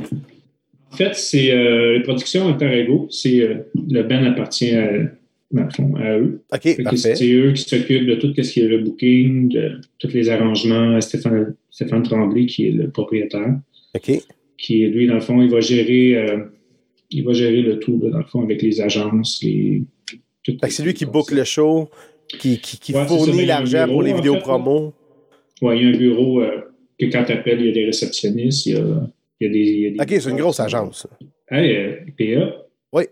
En 0.91 0.95
fait, 0.95 1.13
c'est 1.15 1.51
euh, 1.51 1.93
les 1.93 2.01
productions 2.03 2.47
Alter 2.47 2.79
Ego, 2.79 3.07
c'est 3.11 3.41
euh, 3.41 3.55
le 3.89 4.01
band 4.03 4.23
appartient 4.25 4.71
à, 4.75 4.85
à 5.55 6.17
eux. 6.17 6.41
OK, 6.51 6.83
parfait. 6.83 7.15
c'est 7.15 7.31
eux 7.31 7.51
qui 7.53 7.61
s'occupent 7.63 8.07
de 8.07 8.15
tout 8.15 8.33
ce 8.35 8.41
qui 8.51 8.59
est 8.61 8.67
le 8.67 8.79
booking, 8.79 9.49
de 9.49 9.81
tous 9.99 10.07
les 10.13 10.29
arrangements. 10.29 10.99
Stéphane, 11.01 11.53
Stéphane 11.69 12.01
Tremblay, 12.03 12.47
qui 12.47 12.67
est 12.67 12.71
le 12.71 12.89
propriétaire, 12.89 13.59
OK. 13.95 14.11
qui 14.57 14.87
lui, 14.87 15.05
dans 15.05 15.15
le 15.15 15.19
fond, 15.19 15.41
il 15.43 15.51
va 15.51 15.59
gérer, 15.61 16.15
euh, 16.17 16.39
il 17.11 17.23
va 17.23 17.33
gérer 17.33 17.61
le 17.61 17.77
tout, 17.79 17.99
là, 18.03 18.09
dans 18.09 18.17
le 18.19 18.25
fond, 18.25 18.41
avec 18.41 18.63
les 18.63 18.81
agences, 18.81 19.41
les. 19.43 19.83
c'est 20.69 20.83
lui 20.83 20.93
qui 20.95 21.05
book 21.05 21.31
le 21.31 21.43
show, 21.43 21.89
qui, 22.27 22.59
qui, 22.59 22.77
qui 22.79 22.93
Ouais, 22.93 23.03
c'est 23.07 23.09
ça, 23.09 23.15
fournit 23.25 23.43
un 23.43 23.45
l'argent 23.45 23.87
pour 23.87 24.01
les 24.03 24.13
vidéos 24.13 24.35
fait, 24.35 24.41
promo. 24.41 24.93
Ouais, 25.61 25.77
il 25.79 25.83
y 25.83 25.85
a 25.85 25.89
un 25.95 25.97
bureau 25.97 26.41
euh, 26.41 26.61
que 26.99 27.05
quand 27.05 27.23
tu 27.25 27.31
appelles, 27.31 27.61
il 27.61 27.67
y 27.67 27.69
a 27.69 27.73
des 27.73 27.85
réceptionnistes, 27.85 28.65
il 28.65 28.73
y 28.73 28.77
a, 28.77 29.09
il 29.39 29.47
y 29.47 29.49
a 29.49 29.53
des. 29.53 29.59
il 29.59 29.79
y 29.79 29.87
a 29.99 30.05
des- 30.05 30.15
OK, 30.15 30.21
c'est 30.21 30.29
une 30.29 30.37
grosse 30.37 30.59
agence. 30.59 31.07
Hey, 31.49 31.75
euh, 31.75 31.95
PA. 32.17 32.55
Oui. 32.93 33.03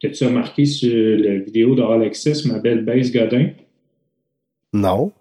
T'as-tu 0.00 0.24
remarqué 0.24 0.64
sur 0.64 0.92
la 1.18 1.38
vidéo 1.38 1.74
de 1.74 2.48
ma 2.52 2.58
belle 2.58 2.84
Base 2.84 3.12
Godin? 3.12 3.50
Non. 4.72 5.12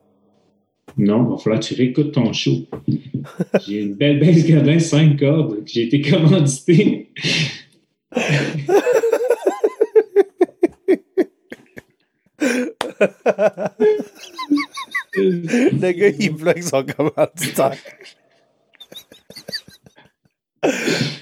Non, 0.97 1.25
il 1.25 1.29
va 1.31 1.37
falloir 1.37 1.59
que 1.59 1.65
tu 1.65 1.73
réécoutes 1.75 2.11
ton 2.11 2.33
show. 2.33 2.65
J'ai 3.67 3.81
une 3.81 3.93
belle 3.95 4.19
baisse 4.19 4.45
Godin 4.49 4.79
5 4.79 5.17
cordes. 5.19 5.59
J'ai 5.65 5.83
été 5.83 6.01
commandité. 6.09 7.09
Le 15.81 15.91
gars, 15.91 16.07
il 16.19 16.35
plug 16.35 16.61
son 16.61 16.83
commanditaire. 16.83 17.75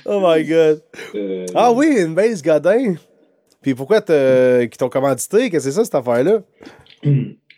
oh 0.06 0.20
my 0.22 0.44
god. 0.44 0.82
Euh, 1.16 1.46
Ah 1.56 1.72
oui, 1.72 1.96
une 2.00 2.14
base 2.14 2.42
Godin. 2.42 2.96
Puis 3.62 3.74
pourquoi 3.74 4.02
t'as- 4.02 4.68
qu'ils 4.68 4.78
t'ont 4.78 4.90
commandité? 4.90 5.50
Qu'est-ce 5.50 5.66
que 5.66 5.72
c'est 5.72 5.76
ça, 5.78 5.84
cette 5.86 5.96
affaire-là? 5.96 6.42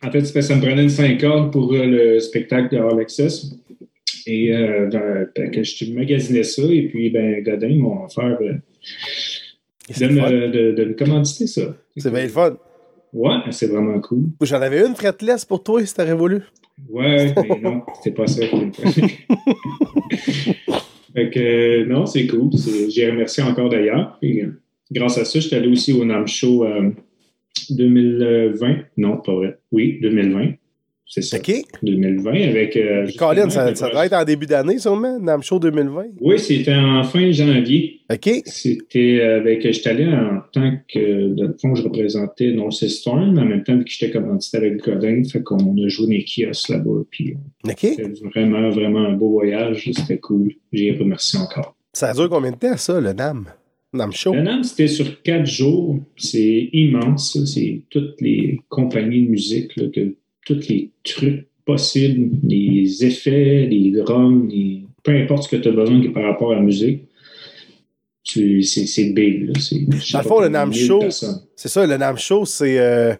En 0.03 0.11
fait, 0.11 0.25
ça 0.41 0.55
me 0.55 0.61
prenait 0.61 0.83
une 0.83 0.89
5 0.89 1.19
cordes 1.19 1.51
pour 1.51 1.73
euh, 1.73 1.85
le 1.85 2.19
spectacle 2.19 2.75
de 2.75 2.81
All 2.81 2.99
Access. 2.99 3.45
Et 4.27 4.53
euh, 4.55 4.87
dans- 4.89 5.25
ben, 5.35 5.49
que 5.51 5.63
je 5.63 5.91
magasinais 5.93 6.43
ça, 6.43 6.61
et 6.63 6.87
puis 6.89 7.09
ben, 7.09 7.41
Godin 7.43 7.67
ils 7.67 7.79
m'ont 7.81 8.05
offert 8.05 8.37
euh, 8.41 8.53
de, 9.99 10.07
me, 10.07 10.47
de, 10.51 10.71
de 10.73 10.85
me 10.85 10.93
commanditer 10.93 11.47
ça. 11.47 11.61
C'est 11.97 12.11
bien 12.11 12.23
le 12.23 12.29
fun. 12.29 12.57
Ouais, 13.13 13.35
c'est 13.49 13.67
vraiment 13.67 13.99
cool. 13.99 14.25
J'en 14.41 14.61
avais 14.61 14.85
une 14.85 14.95
fretless 14.95 15.43
pour 15.45 15.63
toi 15.63 15.83
si 15.85 15.93
t'aurais 15.93 16.13
voulu. 16.13 16.41
Ouais, 16.89 17.33
mais 17.35 17.59
non, 17.61 17.83
c'était 17.95 18.15
pas 18.15 18.27
ça. 18.27 18.43
fait 21.13 21.29
que 21.29 21.83
non, 21.85 22.05
c'est 22.05 22.27
cool. 22.27 22.51
C'est- 22.57 22.89
J'ai 22.89 23.09
remercié 23.09 23.43
encore 23.43 23.69
d'ailleurs. 23.69 24.19
Grâce 24.91 25.17
à 25.17 25.25
ça, 25.25 25.39
j'étais 25.39 25.55
allé 25.55 25.67
aussi 25.69 25.93
au 25.93 26.03
NAM 26.03 26.27
Show 26.27 26.65
euh, 26.65 26.89
2020. 27.69 28.77
Non, 28.97 29.17
pas 29.17 29.33
vrai. 29.33 29.57
Oui, 29.71 29.99
2020. 30.01 30.53
C'est 31.13 31.21
ça. 31.23 31.37
OK. 31.39 31.51
2020 31.83 32.31
avec. 32.31 32.77
euh, 32.77 33.05
Colin, 33.17 33.49
ça, 33.49 33.75
ça 33.75 33.87
le- 33.87 33.91
doit 33.91 34.05
être 34.05 34.13
en 34.13 34.23
début 34.23 34.45
d'année, 34.45 34.77
sûrement, 34.79 35.19
Nam 35.19 35.43
Show 35.43 35.59
2020. 35.59 36.05
Oui, 36.21 36.39
c'était 36.39 36.73
en 36.73 37.03
fin 37.03 37.29
janvier. 37.31 37.99
OK. 38.09 38.29
C'était 38.45 39.19
avec. 39.21 39.61
J'étais 39.69 39.89
allé 39.89 40.05
en 40.07 40.39
tant 40.53 40.71
que. 40.87 41.33
Dans 41.35 41.47
le 41.47 41.55
fond, 41.61 41.75
je 41.75 41.83
représentais 41.83 42.51
North 42.53 42.87
Storm, 42.87 43.33
mais 43.35 43.41
en 43.41 43.45
même 43.45 43.63
temps, 43.63 43.75
vu 43.75 43.83
que 43.83 43.91
j'étais 43.91 44.09
commandité 44.11 44.55
avec 44.55 44.81
Godin, 44.85 45.23
fait 45.29 45.43
qu'on 45.43 45.57
a 45.83 45.87
joué 45.89 46.07
des 46.07 46.23
kiosques 46.25 46.69
là-bas. 46.69 47.01
Puis 47.09 47.33
OK. 47.67 47.75
c'était 47.79 48.09
vraiment, 48.33 48.69
vraiment 48.69 48.99
un 49.05 49.11
beau 49.13 49.31
voyage. 49.31 49.91
C'était 49.93 50.17
cool. 50.19 50.53
J'ai 50.71 50.91
remercié 50.93 51.39
encore. 51.39 51.75
Ça 51.91 52.13
dure 52.13 52.29
combien 52.29 52.51
de 52.51 52.55
temps, 52.55 52.77
ça, 52.77 53.01
le 53.01 53.11
NAM? 53.11 53.47
NAM 53.93 54.13
Show? 54.13 54.33
Le 54.33 54.43
NAM, 54.43 54.63
c'était 54.63 54.87
sur 54.87 55.21
quatre 55.21 55.45
jours. 55.45 55.99
C'est 56.15 56.69
immense. 56.71 57.33
ça. 57.33 57.45
C'est 57.45 57.81
toutes 57.89 58.21
les 58.21 58.61
compagnies 58.69 59.25
de 59.25 59.31
musique, 59.31 59.75
là, 59.75 59.87
que, 59.93 60.15
tous 60.45 60.67
les 60.69 60.91
trucs 61.03 61.47
possibles, 61.65 62.31
les 62.47 63.05
effets, 63.05 63.67
les 63.69 63.91
drums, 63.91 64.47
les- 64.51 64.83
peu 65.03 65.11
importe 65.15 65.43
ce 65.43 65.49
que 65.49 65.55
tu 65.61 65.67
as 65.69 65.71
besoin 65.71 66.01
par 66.11 66.23
rapport 66.23 66.51
à 66.51 66.55
la 66.55 66.61
musique. 66.61 67.03
C'est 68.23 69.05
big. 69.13 69.47
Là. 69.47 69.53
Dans 70.13 70.19
le 70.19 70.23
fond, 70.23 70.39
le 70.41 70.47
NAM 70.49 70.71
Show. 70.73 70.99
C'est 71.55 71.67
ça, 71.69 71.85
le 71.87 71.97
NAM 71.97 72.17
Show, 72.17 72.45
c'est. 72.45 72.79
Euh, 72.79 73.13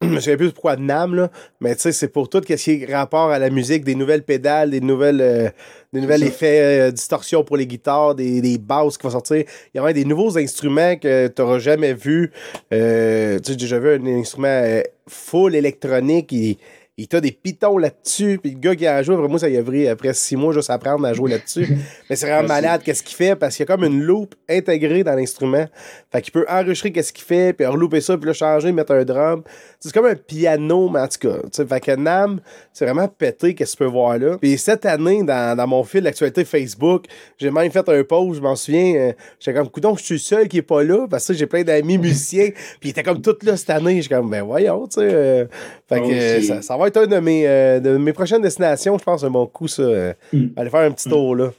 je 0.02 0.18
sais 0.18 0.36
plus 0.36 0.52
pourquoi 0.52 0.76
NAM, 0.76 1.14
là, 1.14 1.30
mais 1.60 1.74
tu 1.74 1.82
sais, 1.82 1.92
c'est 1.92 2.08
pour 2.08 2.28
tout 2.28 2.42
ce 2.46 2.54
qui 2.54 2.70
est 2.82 2.94
rapport 2.94 3.30
à 3.30 3.38
la 3.38 3.50
musique, 3.50 3.84
des 3.84 3.94
nouvelles 3.94 4.24
pédales, 4.24 4.70
des 4.70 4.80
nouvelles, 4.80 5.20
euh, 5.20 5.48
des 5.92 6.00
nouvelles 6.00 6.24
effets, 6.24 6.88
euh, 6.88 6.90
distorsion 6.90 7.44
pour 7.44 7.56
les 7.56 7.66
guitares, 7.66 8.14
des, 8.14 8.40
des 8.40 8.58
basses 8.58 8.98
qui 8.98 9.04
vont 9.04 9.12
sortir. 9.12 9.36
Il 9.36 9.76
y 9.76 9.78
a 9.78 9.82
vraiment 9.82 9.94
des 9.94 10.04
nouveaux 10.04 10.36
instruments 10.36 10.96
que 10.96 11.28
tu 11.28 11.40
n'auras 11.40 11.58
jamais 11.58 11.94
vus. 11.94 12.32
Euh, 12.72 13.38
tu 13.38 13.44
sais, 13.44 13.52
j'ai 13.52 13.56
déjà 13.56 13.78
vu 13.78 13.94
un 13.94 14.06
instrument 14.18 14.48
euh, 14.48 14.82
full 15.08 15.54
électronique. 15.54 16.32
Il, 16.32 16.56
il 16.96 17.08
t'a 17.08 17.20
des 17.20 17.32
pitons 17.32 17.76
là-dessus, 17.76 18.38
puis 18.40 18.52
le 18.52 18.58
gars 18.60 18.76
qui 18.76 18.86
a 18.86 19.02
joué, 19.02 19.16
après 19.16 19.26
moi, 19.26 19.38
ça 19.40 19.48
y 19.48 19.56
a 19.56 19.62
pris 19.64 19.88
après 19.88 20.14
six 20.14 20.36
mois 20.36 20.52
juste 20.52 20.70
apprendre 20.70 21.04
à 21.06 21.12
jouer 21.12 21.28
là-dessus. 21.32 21.66
Mais 22.10 22.14
c'est 22.14 22.26
vraiment 22.26 22.46
malade 22.46 22.82
qu'est-ce 22.84 23.02
qu'il 23.02 23.16
fait 23.16 23.34
parce 23.34 23.56
qu'il 23.56 23.66
y 23.66 23.68
a 23.68 23.74
comme 23.74 23.84
une 23.84 24.00
loupe 24.00 24.36
intégrée 24.48 25.02
dans 25.02 25.14
l'instrument. 25.16 25.64
Fait 26.12 26.22
qu'il 26.22 26.32
peut 26.32 26.46
enregistrer 26.48 26.92
qu'est-ce 26.92 27.12
qu'il 27.12 27.24
fait, 27.24 27.52
puis 27.52 27.66
relouper 27.66 28.00
ça, 28.00 28.16
puis 28.16 28.26
là 28.26 28.32
changer, 28.32 28.70
mettre 28.70 28.92
un 28.92 29.04
drum. 29.04 29.42
C'est 29.80 29.92
comme 29.92 30.06
un 30.06 30.14
piano, 30.14 30.88
mais 30.88 31.00
en 31.00 31.08
tout 31.08 31.28
cas. 31.28 31.64
Fait 31.66 31.80
que 31.80 31.96
Nam, 31.96 32.40
c'est 32.72 32.84
vraiment 32.84 33.08
pété 33.08 33.54
qu'est-ce 33.54 33.72
que 33.72 33.78
tu 33.78 33.84
peux 33.84 33.90
voir 33.90 34.16
là. 34.18 34.38
Puis 34.40 34.56
cette 34.56 34.86
année, 34.86 35.22
dans, 35.24 35.56
dans 35.56 35.66
mon 35.66 35.82
fil 35.82 36.02
d'actualité 36.02 36.44
Facebook, 36.44 37.06
j'ai 37.38 37.50
même 37.50 37.72
fait 37.72 37.88
un 37.88 38.04
post, 38.04 38.36
je 38.36 38.40
m'en 38.40 38.54
souviens. 38.54 38.94
euh, 38.94 39.12
J'étais 39.40 39.58
comme, 39.58 39.68
coudon, 39.68 39.96
je 39.96 40.04
suis 40.04 40.14
le 40.14 40.20
seul 40.20 40.48
qui 40.48 40.58
est 40.58 40.62
pas 40.62 40.84
là, 40.84 41.06
parce 41.10 41.26
que 41.26 41.34
j'ai 41.34 41.46
plein 41.46 41.64
d'amis 41.64 41.98
musiciens, 41.98 42.50
puis 42.80 42.88
ils 42.88 42.90
étaient 42.90 43.02
comme 43.02 43.20
tous 43.20 43.36
là 43.42 43.56
cette 43.56 43.70
année. 43.70 44.00
J'étais 44.00 44.14
comme, 44.14 44.30
ben 44.30 44.42
voyons, 44.44 44.86
tu 44.86 45.00
sais. 45.00 45.08
euh, 45.12 45.44
fait 45.88 46.00
que 46.00 46.04
Oh, 46.04 46.10
euh, 46.12 46.42
ça, 46.42 46.62
ça 46.62 46.76
va 46.76 46.83
être 46.86 46.96
un 46.98 47.06
de 47.06 47.18
mes, 47.18 47.46
euh, 47.46 47.80
de 47.80 47.96
mes 47.96 48.12
prochaines 48.12 48.42
destinations, 48.42 48.96
je 48.98 49.04
pense, 49.04 49.24
un 49.24 49.30
bon 49.30 49.46
coup, 49.46 49.68
ça. 49.68 49.82
euh, 49.82 50.12
Mm. 50.32 50.46
Aller 50.56 50.70
faire 50.70 50.80
un 50.80 50.90
petit 50.90 51.08
tour 51.08 51.36
là. 51.36 51.52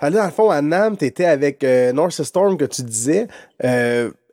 Fait 0.00 0.10
là, 0.10 0.20
dans 0.20 0.26
le 0.26 0.32
fond, 0.32 0.50
à 0.50 0.60
Nam, 0.62 0.96
tu 0.96 1.04
étais 1.04 1.24
avec 1.26 1.62
euh, 1.62 1.92
North 1.92 2.12
Storm 2.22 2.56
que 2.56 2.64
tu 2.64 2.82
disais. 2.82 3.26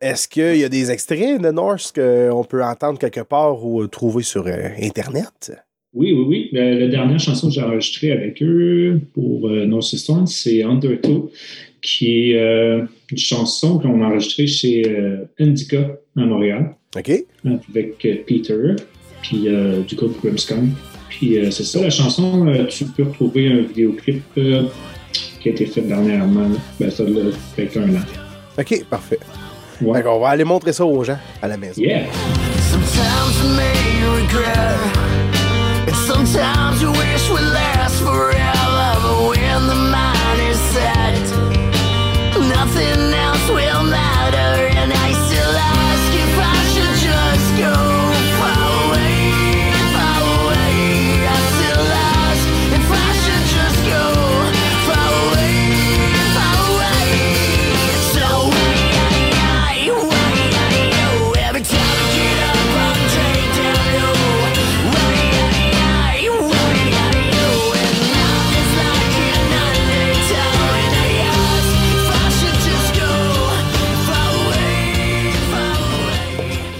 Est-ce 0.02 0.28
qu'il 0.28 0.56
y 0.58 0.64
a 0.64 0.70
des 0.70 0.90
extraits 0.92 1.42
de 1.42 1.52
North 1.52 1.92
qu'on 1.94 2.44
peut 2.44 2.64
entendre 2.64 2.98
quelque 2.98 3.20
part 3.22 3.64
ou 3.66 3.86
trouver 3.88 4.24
sur 4.24 4.48
Internet? 4.82 5.52
Oui, 5.94 6.14
oui, 6.14 6.26
oui. 6.28 6.50
La, 6.54 6.74
la 6.76 6.88
dernière 6.88 7.20
chanson 7.20 7.48
que 7.50 7.54
j'ai 7.54 7.62
enregistrée 7.62 8.12
avec 8.12 8.42
eux 8.42 9.02
pour 9.14 9.48
euh, 9.50 9.66
No 9.66 9.82
System, 9.82 10.26
c'est 10.28 10.64
Undertow, 10.64 11.32
qui 11.82 12.32
est 12.32 12.40
une 13.12 13.18
chanson 13.18 13.80
qu'on 13.80 14.02
a 14.02 14.08
enregistrée 14.08 14.48
chez 14.48 14.84
Indica 15.40 15.98
à 16.18 16.26
Montréal, 16.26 16.76
OK? 16.98 17.12
avec 17.70 17.98
Peter, 18.26 18.76
puis 19.22 19.48
euh, 19.48 19.82
du 19.82 19.96
groupe 19.96 20.20
Grimmskong. 20.24 20.70
Puis 21.10 21.38
euh, 21.38 21.52
c'est 21.52 21.64
ça, 21.64 21.82
la 21.82 21.90
chanson, 21.90 22.48
euh, 22.48 22.66
tu 22.68 22.86
peux 22.86 23.04
retrouver 23.04 23.52
un 23.52 23.62
vidéoclip 23.62 24.24
euh, 24.38 24.64
qui 25.40 25.50
a 25.50 25.52
été 25.52 25.66
fait 25.66 25.82
dernièrement. 25.82 26.50
Ben, 26.80 26.92
ça 26.92 27.04
l'a 27.04 27.32
fait 27.56 27.70
un 27.78 27.96
an. 27.96 28.02
OK, 28.58 28.86
parfait. 28.90 29.20
Ouais. 29.82 29.98
Fait 29.98 30.04
qu'on 30.04 30.20
va 30.20 30.30
aller 30.30 30.44
montrer 30.44 30.74
ça 30.74 30.86
aux 30.86 31.04
gens 31.04 31.18
à 31.42 31.48
la 31.48 31.58
maison. 31.58 31.82
Yeah! 31.82 32.06
Sometimes 32.70 33.42
you 33.42 33.50
may 33.56 34.22
regret, 34.22 34.78
and 35.88 35.96
sometimes 35.96 36.82
you 36.82 36.92
wish 36.92 37.30
would 37.30 37.54
last 37.54 38.02
forever. 38.02 38.59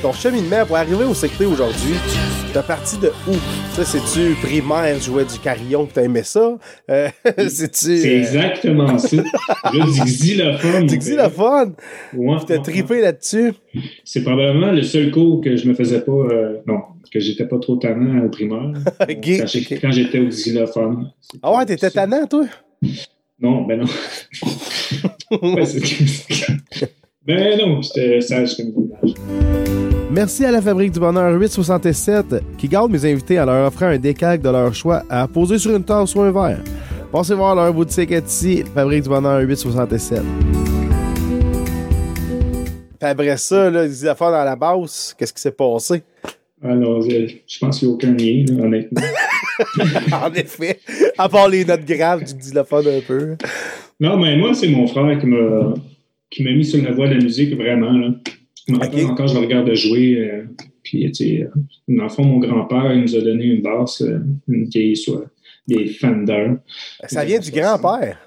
Ton 0.10 0.16
cheminement 0.16 0.66
pour 0.66 0.76
arriver 0.76 1.04
au 1.06 1.14
secret 1.14 1.46
aujourd'hui, 1.46 1.94
t'as 2.52 2.64
parti 2.64 2.98
de 2.98 3.12
où? 3.28 3.34
Ça, 3.74 3.86
c'est-tu 3.86 4.34
primaire, 4.42 5.00
jouais 5.00 5.24
du 5.24 5.38
carillon 5.38 5.86
que 5.86 5.94
t'aimais 5.94 6.24
ça? 6.24 6.58
Euh, 6.90 7.10
C'est-tu. 7.38 7.96
C'est 8.00 8.16
euh, 8.16 8.18
exactement 8.18 8.98
ça. 8.98 9.18
Là, 9.72 9.86
du 9.86 10.02
xylophone. 10.02 10.88
Du 10.88 10.98
xylophone? 10.98 11.74
Ouais, 12.16 12.38
T'as 12.48 12.56
ouais, 12.56 12.62
trippé 12.64 13.02
là-dessus? 13.02 13.54
C'est 14.04 14.24
probablement 14.24 14.72
le 14.72 14.82
seul 14.82 15.12
cours 15.12 15.42
que 15.42 15.56
je 15.56 15.68
me 15.68 15.76
faisais 15.76 16.02
pas, 16.02 16.12
euh, 16.12 16.58
non, 16.66 16.80
que 17.12 17.20
j'étais 17.20 17.46
pas 17.46 17.60
trop 17.60 17.76
tannant 17.76 18.26
au 18.26 18.30
primaire. 18.30 18.74
Quand 19.08 19.92
j'étais 19.92 20.18
au 20.18 20.26
xylophone. 20.26 21.12
Ah 21.44 21.56
ouais, 21.56 21.68
t'étais 21.68 21.92
tannant, 21.92 22.26
toi? 22.26 22.46
Non, 23.40 23.62
ben 23.62 23.82
non. 23.82 23.86
Ouais, 25.54 25.66
c'est- 27.30 27.58
ben 27.58 27.58
non, 27.60 27.82
j'étais 27.82 28.22
sage 28.22 28.58
comme 28.58 28.72
village. 28.72 29.16
Merci 30.12 30.44
à 30.46 30.52
la 30.52 30.62
Fabrique 30.62 30.92
du 30.92 31.00
Bonheur 31.00 31.40
867 31.40 32.44
qui 32.58 32.68
garde 32.68 32.92
mes 32.92 33.06
invités 33.06 33.40
en 33.40 33.46
leur 33.46 33.68
offrant 33.68 33.86
un 33.86 33.98
décalque 33.98 34.42
de 34.42 34.50
leur 34.50 34.74
choix 34.74 35.04
à 35.10 35.28
poser 35.28 35.60
sur 35.60 35.76
une 35.76 35.84
tasse 35.84 36.16
ou 36.16 36.22
un 36.22 36.32
verre. 36.32 36.60
Passez 37.12 37.36
voir 37.36 37.56
leur 37.56 37.74
boutique 37.74 38.12
Etsy, 38.12 38.64
Fabrique 38.74 39.04
du 39.04 39.10
Bonheur 39.10 39.40
867. 39.42 40.22
Puis 43.00 43.08
après 43.10 43.38
ça, 43.38 43.70
là, 43.70 43.84
les 43.84 43.90
xylophones 43.90 44.32
dans 44.32 44.44
la 44.44 44.56
basse, 44.56 45.16
qu'est-ce 45.18 45.34
qui 45.34 45.42
s'est 45.42 45.52
passé? 45.52 46.04
Alors, 46.62 47.02
je, 47.02 47.28
je 47.48 47.60
pense 47.60 47.80
qu'il 47.80 47.88
n'y 47.88 47.94
a 47.94 47.96
aucun 47.96 48.12
lien, 48.12 48.44
là, 48.50 48.64
honnêtement. 48.66 49.02
en 50.26 50.34
effet, 50.34 50.80
à 51.18 51.30
part 51.30 51.48
les 51.48 51.64
notes 51.64 51.86
graves 51.86 52.24
du 52.24 52.34
xylophone 52.34 52.86
un 52.88 53.00
peu. 53.08 53.36
Non, 54.00 54.18
mais 54.18 54.36
moi, 54.36 54.54
c'est 54.54 54.68
mon 54.68 54.86
frère 54.88 55.18
qui 55.20 55.28
m'a 55.28 55.74
qui 56.30 56.44
m'a 56.44 56.52
mis 56.52 56.66
sur 56.66 56.84
la 56.84 56.92
voie 56.92 57.08
de 57.08 57.16
la 57.16 57.24
musique, 57.24 57.56
vraiment. 57.56 57.92
Là. 57.92 58.14
Me 58.68 59.06
encore, 59.06 59.28
je 59.28 59.34
le 59.34 59.40
regarde 59.40 59.74
jouer, 59.74 60.18
euh, 60.20 60.44
Puis, 60.84 61.06
tu 61.12 61.14
sais, 61.14 61.44
euh, 61.44 61.48
dans 61.88 62.04
le 62.04 62.10
fond, 62.10 62.24
mon 62.24 62.38
grand-père, 62.40 62.94
il 62.94 63.02
nous 63.02 63.16
a 63.16 63.22
donné 63.22 63.46
une 63.46 63.62
basse, 63.62 64.02
euh, 64.02 64.20
une 64.48 64.66
vieille, 64.66 64.96
soit 64.96 65.26
des 65.68 65.88
Fender. 65.88 66.54
Ça 67.06 67.26
vient 67.26 67.40
du 67.40 67.52
grand-père. 67.52 68.20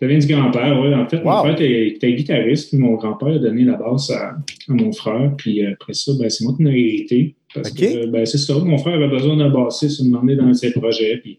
Ça 0.00 0.06
vient 0.06 0.18
du 0.18 0.26
grand-père, 0.26 0.80
oui. 0.80 0.94
En 0.94 1.06
fait, 1.06 1.18
Wow. 1.18 1.46
mon 1.46 1.54
père 1.54 1.60
était, 1.60 2.12
guitariste, 2.14 2.70
puis 2.70 2.78
mon 2.78 2.94
grand-père 2.94 3.28
a 3.34 3.38
donné 3.38 3.64
la 3.64 3.74
basse 3.74 4.10
à, 4.10 4.30
à 4.30 4.36
mon 4.68 4.92
frère, 4.92 5.34
puis 5.36 5.64
après 5.66 5.92
ça, 5.92 6.12
ben, 6.18 6.30
c'est 6.30 6.44
moi 6.44 6.54
qui 6.56 6.64
l'ai 6.64 6.70
hérité. 6.80 7.34
Parce 7.54 7.70
que, 7.70 8.06
ben, 8.06 8.24
c'est 8.24 8.38
ça, 8.38 8.54
mon 8.58 8.78
frère 8.78 8.94
avait 8.94 9.08
besoin 9.08 9.36
d'un 9.36 9.50
bassiste, 9.50 10.00
il 10.00 10.10
m'a 10.10 10.18
demandé 10.20 10.36
dans 10.36 10.52
ses 10.54 10.72
projets, 10.72 11.18
puis 11.18 11.38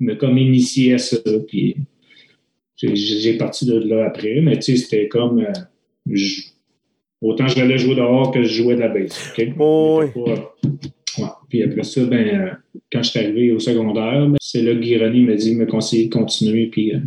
il 0.00 0.06
m'a 0.06 0.14
comme 0.14 0.38
initié 0.38 0.94
à 0.94 0.98
ça, 0.98 1.18
puis 1.46 1.76
j'ai- 2.78 3.36
parti 3.38 3.66
de 3.66 3.78
là 3.78 4.06
après, 4.06 4.40
mais 4.40 4.56
tu 4.58 4.62
sais, 4.62 4.76
c'était 4.76 5.08
comme... 5.08 5.40
euh, 5.40 5.52
je- 6.10 6.42
autant 7.20 7.48
je 7.48 7.60
allais 7.60 7.78
jouer 7.78 7.94
dehors 7.96 8.30
que 8.30 8.42
je 8.42 8.48
jouais 8.62 8.74
de 8.76 8.80
la? 8.80 8.92
Oh, 9.58 10.02
pas- 10.14 10.54
Ouais. 11.18 11.24
Puis 11.48 11.62
après 11.64 11.82
ça, 11.82 12.04
ben, 12.04 12.28
euh, 12.28 12.50
quand 12.92 13.02
je 13.02 13.10
suis 13.10 13.18
arrivé 13.18 13.50
au 13.50 13.58
secondaire, 13.58 14.26
ben, 14.28 14.36
c'est 14.40 14.62
là 14.62 14.72
que 14.74 14.78
Guy 14.78 14.96
René 14.98 15.22
m'a 15.22 15.34
dit, 15.34 15.54
me 15.56 15.66
conseiller 15.66 16.06
de 16.06 16.12
continuer, 16.14 16.66
puis 16.68 16.94
euh, 16.94 16.98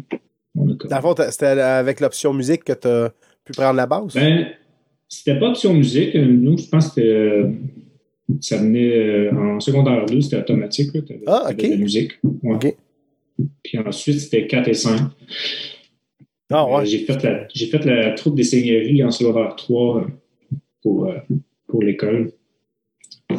on 0.55 0.69
a 0.69 0.73
Dans 0.73 0.95
le 0.97 1.01
fond, 1.01 1.15
c'était 1.29 1.45
avec 1.45 2.01
l'option 2.01 2.33
musique 2.33 2.65
que 2.65 2.73
tu 2.73 2.87
as 2.89 3.13
pu 3.45 3.53
prendre 3.53 3.75
la 3.77 3.85
basse? 3.85 4.13
Ben, 4.15 4.47
c'était 5.07 5.39
pas 5.39 5.49
option 5.49 5.73
musique. 5.73 6.13
Nous, 6.15 6.57
je 6.57 6.67
pense 6.67 6.89
que 6.93 7.51
ça 8.41 8.57
venait 8.57 9.29
en 9.29 9.59
secondaire 9.61 10.05
2, 10.07 10.19
c'était 10.19 10.37
automatique. 10.39 10.89
là. 10.93 11.01
Ah, 11.27 11.47
ok. 11.51 11.57
de 11.57 11.67
la 11.69 11.77
musique. 11.77 12.11
Ouais. 12.23 12.55
Ok. 12.55 12.75
Puis 13.63 13.77
ensuite, 13.79 14.19
c'était 14.19 14.47
4 14.47 14.67
et 14.67 14.73
5. 14.73 14.99
ah 16.51 16.63
Euh, 16.63 16.77
ouais. 16.77 16.85
j'ai, 16.85 16.99
fait 16.99 17.23
la, 17.23 17.47
j'ai 17.53 17.65
fait 17.67 17.83
la 17.85 18.11
troupe 18.11 18.35
des 18.35 18.43
seigneuries 18.43 19.03
en 19.03 19.11
secondaire 19.11 19.55
3 19.55 19.97
euh, 19.97 20.05
pour, 20.83 21.05
euh, 21.07 21.17
pour 21.67 21.81
l'école. 21.83 22.31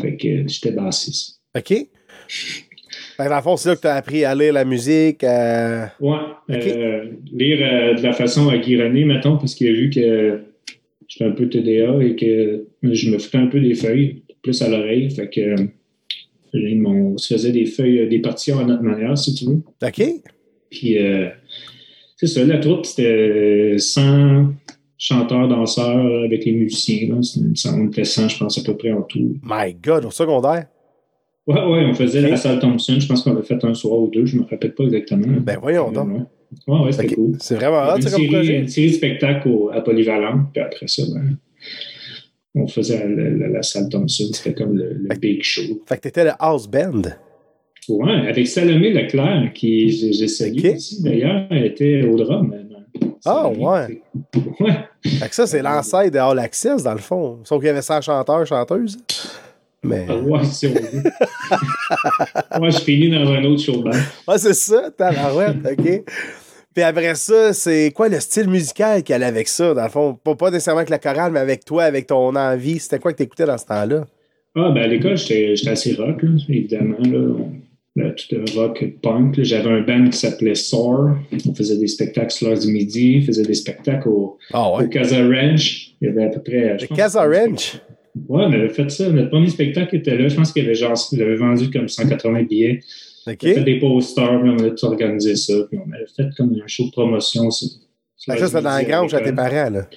Fait 0.01 0.17
que 0.17 0.49
j'étais 0.49 0.73
bassiste. 0.73 1.41
OK. 1.57 1.69
Fait 1.69 3.25
que 3.25 3.29
dans 3.29 3.37
le 3.37 3.43
fond, 3.43 3.57
c'est 3.57 3.69
là 3.69 3.77
que 3.77 3.81
tu 3.83 3.87
as 3.87 3.95
appris 3.95 4.25
à 4.25 4.35
lire 4.35 4.55
la 4.55 4.65
musique. 4.65 5.23
à- 5.25 5.93
Ouais. 6.01 6.17
Ok. 6.49 6.57
euh, 6.67 7.05
lire 7.33 7.59
de 7.97 8.03
la 8.03 8.13
façon 8.13 8.49
à 8.49 8.57
Guy 8.59 8.81
René, 8.83 9.05
mettons, 9.05 9.37
parce 9.37 9.55
qu'il 9.55 9.69
a 9.69 9.73
vu 9.73 9.91
que 9.91 10.41
j'étais 11.07 11.25
un 11.25 11.33
peu 11.33 11.49
TDA 11.49 12.03
et 12.03 12.17
que 12.17 12.67
je 12.83 13.11
me 13.11 13.19
foutais 13.19 13.39
un 13.39 13.47
peu 13.49 13.61
des 13.61 13.75
feuilles, 13.75 14.23
plus 14.43 14.61
à 14.63 14.69
l'oreille. 14.69 15.11
Fait 15.11 15.29
que 15.29 15.55
on 16.55 17.17
se 17.19 17.35
faisait 17.35 17.53
des 17.53 17.67
feuilles, 17.67 18.01
euh, 18.01 18.09
des 18.09 18.19
partitions 18.21 18.59
à 18.59 18.65
notre 18.65 18.83
manière, 18.83 19.17
si 19.17 19.35
tu 19.35 19.47
veux. 19.47 19.61
OK. 19.83 20.03
Puis 20.71 20.99
euh, 20.99 21.29
c'est 22.17 22.27
ça, 22.27 22.45
la 22.45 22.59
troupe, 22.59 22.87
c'était 22.87 23.77
100 23.79 24.53
chanteurs, 24.99 25.49
danseurs 25.49 26.25
avec 26.25 26.45
les 26.45 26.53
musiciens. 26.53 27.09
Là. 27.09 27.23
C'est- 27.23 27.69
On 27.71 27.87
était 27.89 28.05
100, 28.05 28.29
je 28.29 28.39
pense, 28.39 28.59
à 28.59 28.63
peu 28.63 28.77
près 28.77 28.93
en 28.93 29.03
tout. 29.03 29.37
My 29.43 29.75
God, 29.75 30.05
au 30.05 30.11
secondaire? 30.11 30.67
Ouais, 31.47 31.55
ouais, 31.61 31.85
on 31.87 31.95
faisait 31.95 32.21
la 32.21 32.37
salle 32.37 32.61
Thompson. 32.61 32.95
Je 33.01 33.07
pense 33.09 33.23
qu'on 33.23 33.35
l'a 33.35 33.43
fait 33.43 33.65
un 33.65 33.75
soir 33.75 33.99
ou 33.99 34.09
deux, 34.09 34.25
je 34.27 34.37
ne 34.37 34.43
me 34.43 34.47
rappelle 34.49 34.75
pas 34.75 34.85
exactement. 34.85 35.27
Ben 35.41 35.59
voyons 35.61 35.91
donc. 35.91 36.09
Ouais, 36.09 36.21
ouais, 36.69 36.85
ouais, 36.85 36.93
c'était 36.93 37.15
cool. 37.17 37.37
C'est 37.41 37.57
vraiment 37.57 37.83
hot, 37.83 38.01
ça, 38.01 38.11
comme 38.11 38.21
série, 38.21 38.27
projet. 38.29 38.59
une 38.61 38.69
série 38.69 38.91
de 38.91 38.95
spectacles 38.95 39.51
à 39.73 39.81
Polyvalent, 39.81 40.45
puis 40.53 40.63
après 40.63 40.87
ça, 40.87 41.03
ben, 41.13 41.37
on 42.55 42.67
faisait 42.67 42.99
la, 43.09 43.31
la- 43.31 43.49
la 43.49 43.63
salle 43.63 43.89
Thompson. 43.89 44.29
C'était 44.33 44.55
comme 44.55 44.77
le, 44.77 44.93
le 44.95 45.17
big 45.17 45.43
show. 45.43 45.63
Fait 45.87 45.97
que 45.97 46.03
t'étais 46.03 46.25
le 46.25 46.33
house 46.39 46.67
band. 46.69 47.03
Ouais, 47.89 48.29
avec 48.29 48.47
Salomé 48.47 48.93
Leclerc, 48.93 49.53
qui 49.55 49.91
j'ai 49.91 50.25
Ok. 50.49 50.57
ici. 50.77 51.03
D'ailleurs, 51.03 51.47
elle 51.51 51.65
était 51.67 52.03
au 52.03 52.17
drum. 52.17 52.55
euh, 52.55 53.07
Ah, 53.25 53.49
ouais. 53.49 54.03
Ouais. 54.61 54.77
Fait 55.05 55.29
que 55.29 55.35
ça, 55.35 55.47
c'est 55.49 55.63
l'ancêtre 55.63 56.13
de 56.13 56.19
All 56.19 56.39
Access, 56.39 56.83
dans 56.85 56.93
le 56.93 56.99
fond. 57.01 57.41
Sauf 57.45 57.59
qu'il 57.59 57.67
y 57.67 57.71
avait 57.71 57.83
100 57.83 58.01
chanteurs, 58.03 58.47
chanteuses. 58.47 58.99
Mais. 59.83 60.07
Ah, 60.09 60.17
ouais, 60.17 60.45
si 60.45 60.69
on 60.69 60.75
veut. 60.75 61.03
Moi, 62.61 62.71
je 62.71 62.79
finis 62.79 63.11
dans 63.11 63.29
un 63.33 63.43
autre 63.45 63.63
show 63.63 63.79
de 63.79 63.83
band. 63.83 63.91
Ah, 64.29 64.39
c'est 64.39 64.55
ça, 64.55 64.91
tabarouette, 64.97 65.57
OK. 65.73 66.05
Puis 66.75 66.83
après 66.83 67.15
ça, 67.15 67.53
c'est 67.53 67.91
quoi 67.95 68.09
le 68.09 68.19
style 68.21 68.49
musical 68.49 69.03
qu'il 69.03 69.13
y 69.13 69.17
allait 69.17 69.27
avec 69.27 69.49
ça, 69.49 69.75
dans 69.75 69.83
le 69.85 69.91
fond? 69.91 70.15
Pas, 70.15 70.35
pas 70.35 70.51
nécessairement 70.51 70.79
avec 70.79 70.91
la 70.91 70.99
chorale, 70.99 71.33
mais 71.33 71.41
avec 71.41 71.65
toi, 71.65 71.85
avec 71.85 72.07
ton 72.07 72.35
envie. 72.35 72.79
C'était 72.79 72.99
quoi 72.99 73.13
que 73.13 73.19
t'écoutais 73.19 73.45
dans 73.47 73.59
ce 73.59 73.67
temps-là? 73.67 74.07
Ah, 74.55 74.71
ben 74.75 74.83
à 74.83 74.87
l'école, 74.87 75.17
j'étais 75.17 75.55
assez 75.69 75.95
rock, 75.95 76.23
là, 76.23 76.29
évidemment. 76.49 76.97
Là. 76.99 77.19
On- 77.19 77.53
là, 77.95 78.11
tout 78.11 78.25
le 78.35 78.45
rock 78.59 78.85
punk. 79.03 79.43
J'avais 79.43 79.71
un 79.71 79.81
band 79.83 80.09
qui 80.09 80.17
s'appelait 80.19 80.55
Soar. 80.55 81.17
On 81.47 81.55
faisait 81.55 81.77
des 81.77 81.87
spectacles 81.89 82.31
sur 82.31 82.49
l'heure 82.49 82.59
du 82.59 82.69
midi. 82.73 83.19
On 83.23 83.27
faisait 83.27 83.43
des 83.43 83.55
spectacles 83.55 84.09
au, 84.09 84.39
Ah 84.53 84.71
au 84.73 84.89
Casa 84.89 85.19
Ranch. 85.23 85.91
Il 86.01 86.09
y 86.09 86.11
avait 86.11 86.25
à 86.25 86.29
peu 86.29 86.41
près. 86.43 86.77
Le 86.79 86.87
Casa 86.95 87.23
Ranch? 87.23 87.79
Ouais, 88.15 88.45
on 88.45 88.53
avait 88.53 88.69
fait 88.69 88.91
ça. 88.91 89.09
Notre 89.09 89.31
premier 89.31 89.49
spectacle 89.49 89.97
était 89.97 90.17
là. 90.19 90.29
Je 90.29 90.37
pense 90.37 90.53
qu'il 90.53 90.65
avait 90.65 90.75
genre, 90.75 90.95
il 91.13 91.23
avait 91.23 91.37
vendu 91.37 91.71
comme 91.71 91.89
180 91.89 92.43
billets. 92.45 92.81
On 93.27 93.31
a 93.31 93.37
fait 93.37 93.63
des 93.65 93.79
posters, 93.79 94.41
puis 94.41 94.51
on 94.51 94.59
avait 94.59 94.75
tout 94.75 94.85
organisé 94.87 95.37
ça. 95.37 95.55
Puis 95.71 95.79
on 95.79 95.91
avait 95.93 96.07
fait 96.15 96.29
comme 96.37 96.53
un 96.63 96.67
show 96.67 96.87
de 96.87 96.91
promotion. 96.91 97.51
sur- 97.51 97.69
sur 98.17 98.33
ça, 98.35 98.39
du 98.39 98.47
c'était 98.47 98.63
dans 98.63 98.71
la 98.71 98.85
grange 98.85 99.15
à 99.15 99.19
tes 99.19 99.25
l'école. 99.31 99.37
parents, 99.37 99.71
là. 99.71 99.89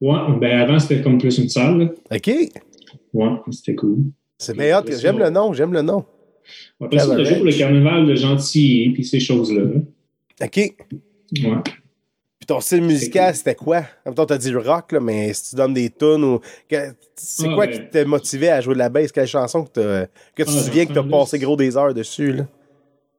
Ouais, 0.00 0.38
ben 0.40 0.60
avant, 0.60 0.78
c'était 0.78 1.02
comme 1.02 1.18
plus 1.18 1.36
une 1.38 1.48
salle. 1.48 1.78
là. 1.78 2.16
OK. 2.16 2.30
Ouais, 3.12 3.28
c'était 3.50 3.74
cool. 3.74 3.98
C'est 4.38 4.56
bien 4.56 4.78
hot. 4.78 4.84
J'aime 5.00 5.18
le 5.18 5.30
nom, 5.30 5.52
j'aime 5.52 5.72
le 5.72 5.82
nom. 5.82 6.04
Après 6.80 6.98
ça, 6.98 7.08
on 7.08 7.12
a 7.12 7.16
Casa 7.18 7.24
joué 7.30 7.36
pour 7.36 7.46
le 7.46 7.52
carnaval 7.52 8.06
de 8.06 8.14
Gentilly, 8.14 8.90
puis 8.90 9.04
ces 9.04 9.20
choses-là. 9.20 9.62
OK. 10.42 10.56
Ouais. 10.56 11.56
Ton 12.50 12.58
style 12.60 12.82
musical, 12.82 13.32
c'était 13.32 13.54
quoi? 13.54 13.76
En 14.04 14.10
même 14.10 14.14
temps, 14.16 14.26
t'as 14.26 14.36
dit 14.36 14.50
le 14.50 14.58
rock, 14.58 14.90
là, 14.90 14.98
mais 14.98 15.32
si 15.32 15.50
tu 15.50 15.56
donnes 15.56 15.72
des 15.72 15.88
tunes 15.88 16.24
ou. 16.24 16.40
C'est 17.14 17.46
Ah, 17.48 17.54
quoi 17.54 17.66
ben- 17.68 17.72
qui 17.72 17.90
t'a 17.90 18.04
motivé 18.04 18.48
à 18.48 18.60
jouer 18.60 18.74
de 18.74 18.80
la 18.80 18.88
bass? 18.88 19.12
Quelle 19.12 19.28
chanson 19.28 19.62
que, 19.64 19.70
t'as- 19.70 20.06
que 20.34 20.42
tu 20.42 20.44
te 20.44 20.50
Ah, 20.50 20.60
souviens 20.62 20.86
que 20.86 20.92
t'as 20.92 21.04
passé 21.04 21.38
gros 21.38 21.54
des 21.54 21.76
heures 21.76 21.94
dessus, 21.94 22.32
là? 22.32 22.46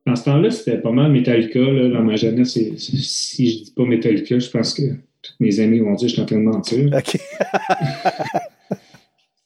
Dans 0.06 0.18
ce 0.18 0.26
temps-là, 0.26 0.52
c'était 0.52 0.80
pas 0.80 0.92
mal 0.92 1.14
Metallica. 1.14 1.60
Là, 1.60 1.88
dans 1.90 2.02
ma 2.04 2.18
jeunesse, 2.18 2.52
si 2.78 3.50
je 3.60 3.64
dis 3.64 3.74
pas 3.74 3.86
Metallica, 3.86 4.38
je 4.38 4.50
pense 4.50 4.74
que 4.74 4.82
tous 5.22 5.34
mes 5.40 5.60
amis 5.62 5.80
vont 5.80 5.94
dire 5.94 6.08
que 6.08 6.10
je 6.10 6.14
suis 6.14 6.22
en 6.22 6.26
train 6.26 6.36
de 6.38 6.42
mentir. 6.44 6.90
OK. 6.98 7.18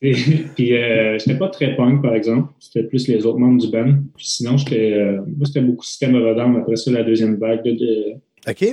Et- 0.02 0.14
puis, 0.56 0.76
euh, 0.76 1.18
j'étais 1.20 1.38
pas 1.38 1.50
très 1.50 1.76
punk, 1.76 2.02
par 2.02 2.16
exemple. 2.16 2.54
C'était 2.60 2.84
plus 2.88 3.08
les 3.08 3.26
autres 3.26 3.38
membres 3.40 3.62
du 3.62 3.70
band. 3.72 3.94
Puis 4.18 4.26
sinon, 4.28 4.58
j'étais, 4.58 4.94
euh, 4.94 5.22
moi, 5.38 5.46
c'était 5.46 5.62
beaucoup 5.62 5.84
System 5.86 6.16
of 6.16 6.36
Down. 6.36 6.56
Après 6.58 6.76
ça, 6.76 6.92
la 6.92 7.04
deuxième 7.04 7.36
vague 7.38 7.64
de- 7.64 7.72
de, 7.72 8.04
OK, 8.48 8.66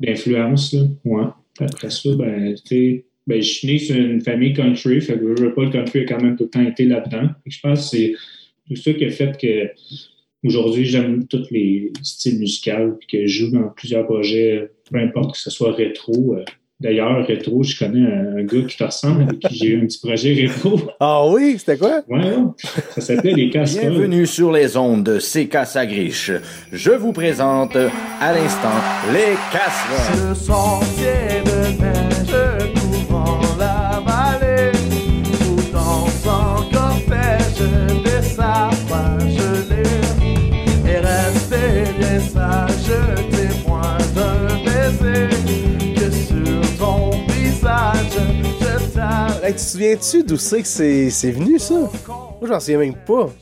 d'influence. 0.00 0.72
là. 0.72 0.82
Ouais. 1.04 1.24
Après 1.60 1.90
ça, 1.90 2.10
ben, 2.16 2.54
tu 2.64 3.04
ben, 3.26 3.40
je 3.40 3.48
suis 3.48 3.68
né 3.68 3.78
sur 3.78 3.96
une 3.96 4.20
famille 4.20 4.52
country, 4.52 5.00
fait 5.00 5.18
que 5.18 5.36
je 5.36 5.44
veux 5.44 5.70
country 5.70 6.00
a 6.00 6.04
quand 6.04 6.20
même 6.20 6.36
tout 6.36 6.44
le 6.44 6.50
temps 6.50 6.66
été 6.66 6.84
là-dedans. 6.84 7.30
Je 7.46 7.58
pense 7.60 7.90
que 7.90 7.96
c'est 7.96 8.14
tout 8.68 8.76
ça 8.76 8.92
qui 8.92 9.04
a 9.04 9.10
fait 9.10 9.38
que 9.38 9.70
aujourd'hui, 10.46 10.84
j'aime 10.84 11.26
tous 11.26 11.50
les 11.50 11.90
styles 12.02 12.38
musicaux, 12.38 12.98
puis 12.98 13.06
que 13.06 13.26
je 13.26 13.44
joue 13.44 13.50
dans 13.50 13.68
plusieurs 13.70 14.04
projets, 14.04 14.70
peu 14.90 14.98
importe 14.98 15.34
que 15.34 15.40
ce 15.40 15.50
soit 15.50 15.72
rétro. 15.72 16.36
D'ailleurs, 16.80 17.24
rétro, 17.26 17.62
je 17.62 17.78
connais 17.78 18.04
un, 18.04 18.36
un 18.38 18.42
gars 18.42 18.66
qui 18.68 18.76
te 18.76 18.84
ressemble, 18.84 19.22
avec 19.22 19.38
qui 19.38 19.56
j'ai 19.56 19.66
eu 19.68 19.82
un 19.82 19.86
petit 19.86 20.00
projet 20.00 20.34
rétro. 20.34 20.80
Ah 21.00 21.24
oui, 21.28 21.56
c'était 21.58 21.78
quoi? 21.78 22.02
Ouais, 22.08 22.18
ouais. 22.18 22.42
ça 22.94 23.00
s'appelait 23.00 23.32
Les 23.32 23.50
Casseroles. 23.50 23.90
Bienvenue 23.90 24.26
sur 24.26 24.50
les 24.50 24.76
ondes 24.76 25.04
de 25.04 25.18
CK 25.18 25.66
Sagriche. 25.66 26.32
Je 26.72 26.90
vous 26.90 27.12
présente 27.12 27.76
à 27.76 28.32
l'instant 28.32 28.68
les 29.12 29.36
casseroles. 29.52 30.34
Ce 30.36 30.44
sentier 30.44 32.13
Hey, 49.54 49.60
tu 49.60 49.64
te 49.66 49.70
souviens-tu 49.70 50.24
d'où 50.24 50.36
c'est 50.36 50.62
que 50.62 50.66
c'est 50.66 51.10
c'est 51.10 51.30
venu, 51.30 51.58
ça? 51.60 51.74
Moi, 52.08 52.48
j'en 52.48 52.58
souviens 52.58 52.78
même 52.78 52.94
pas. 53.06 53.32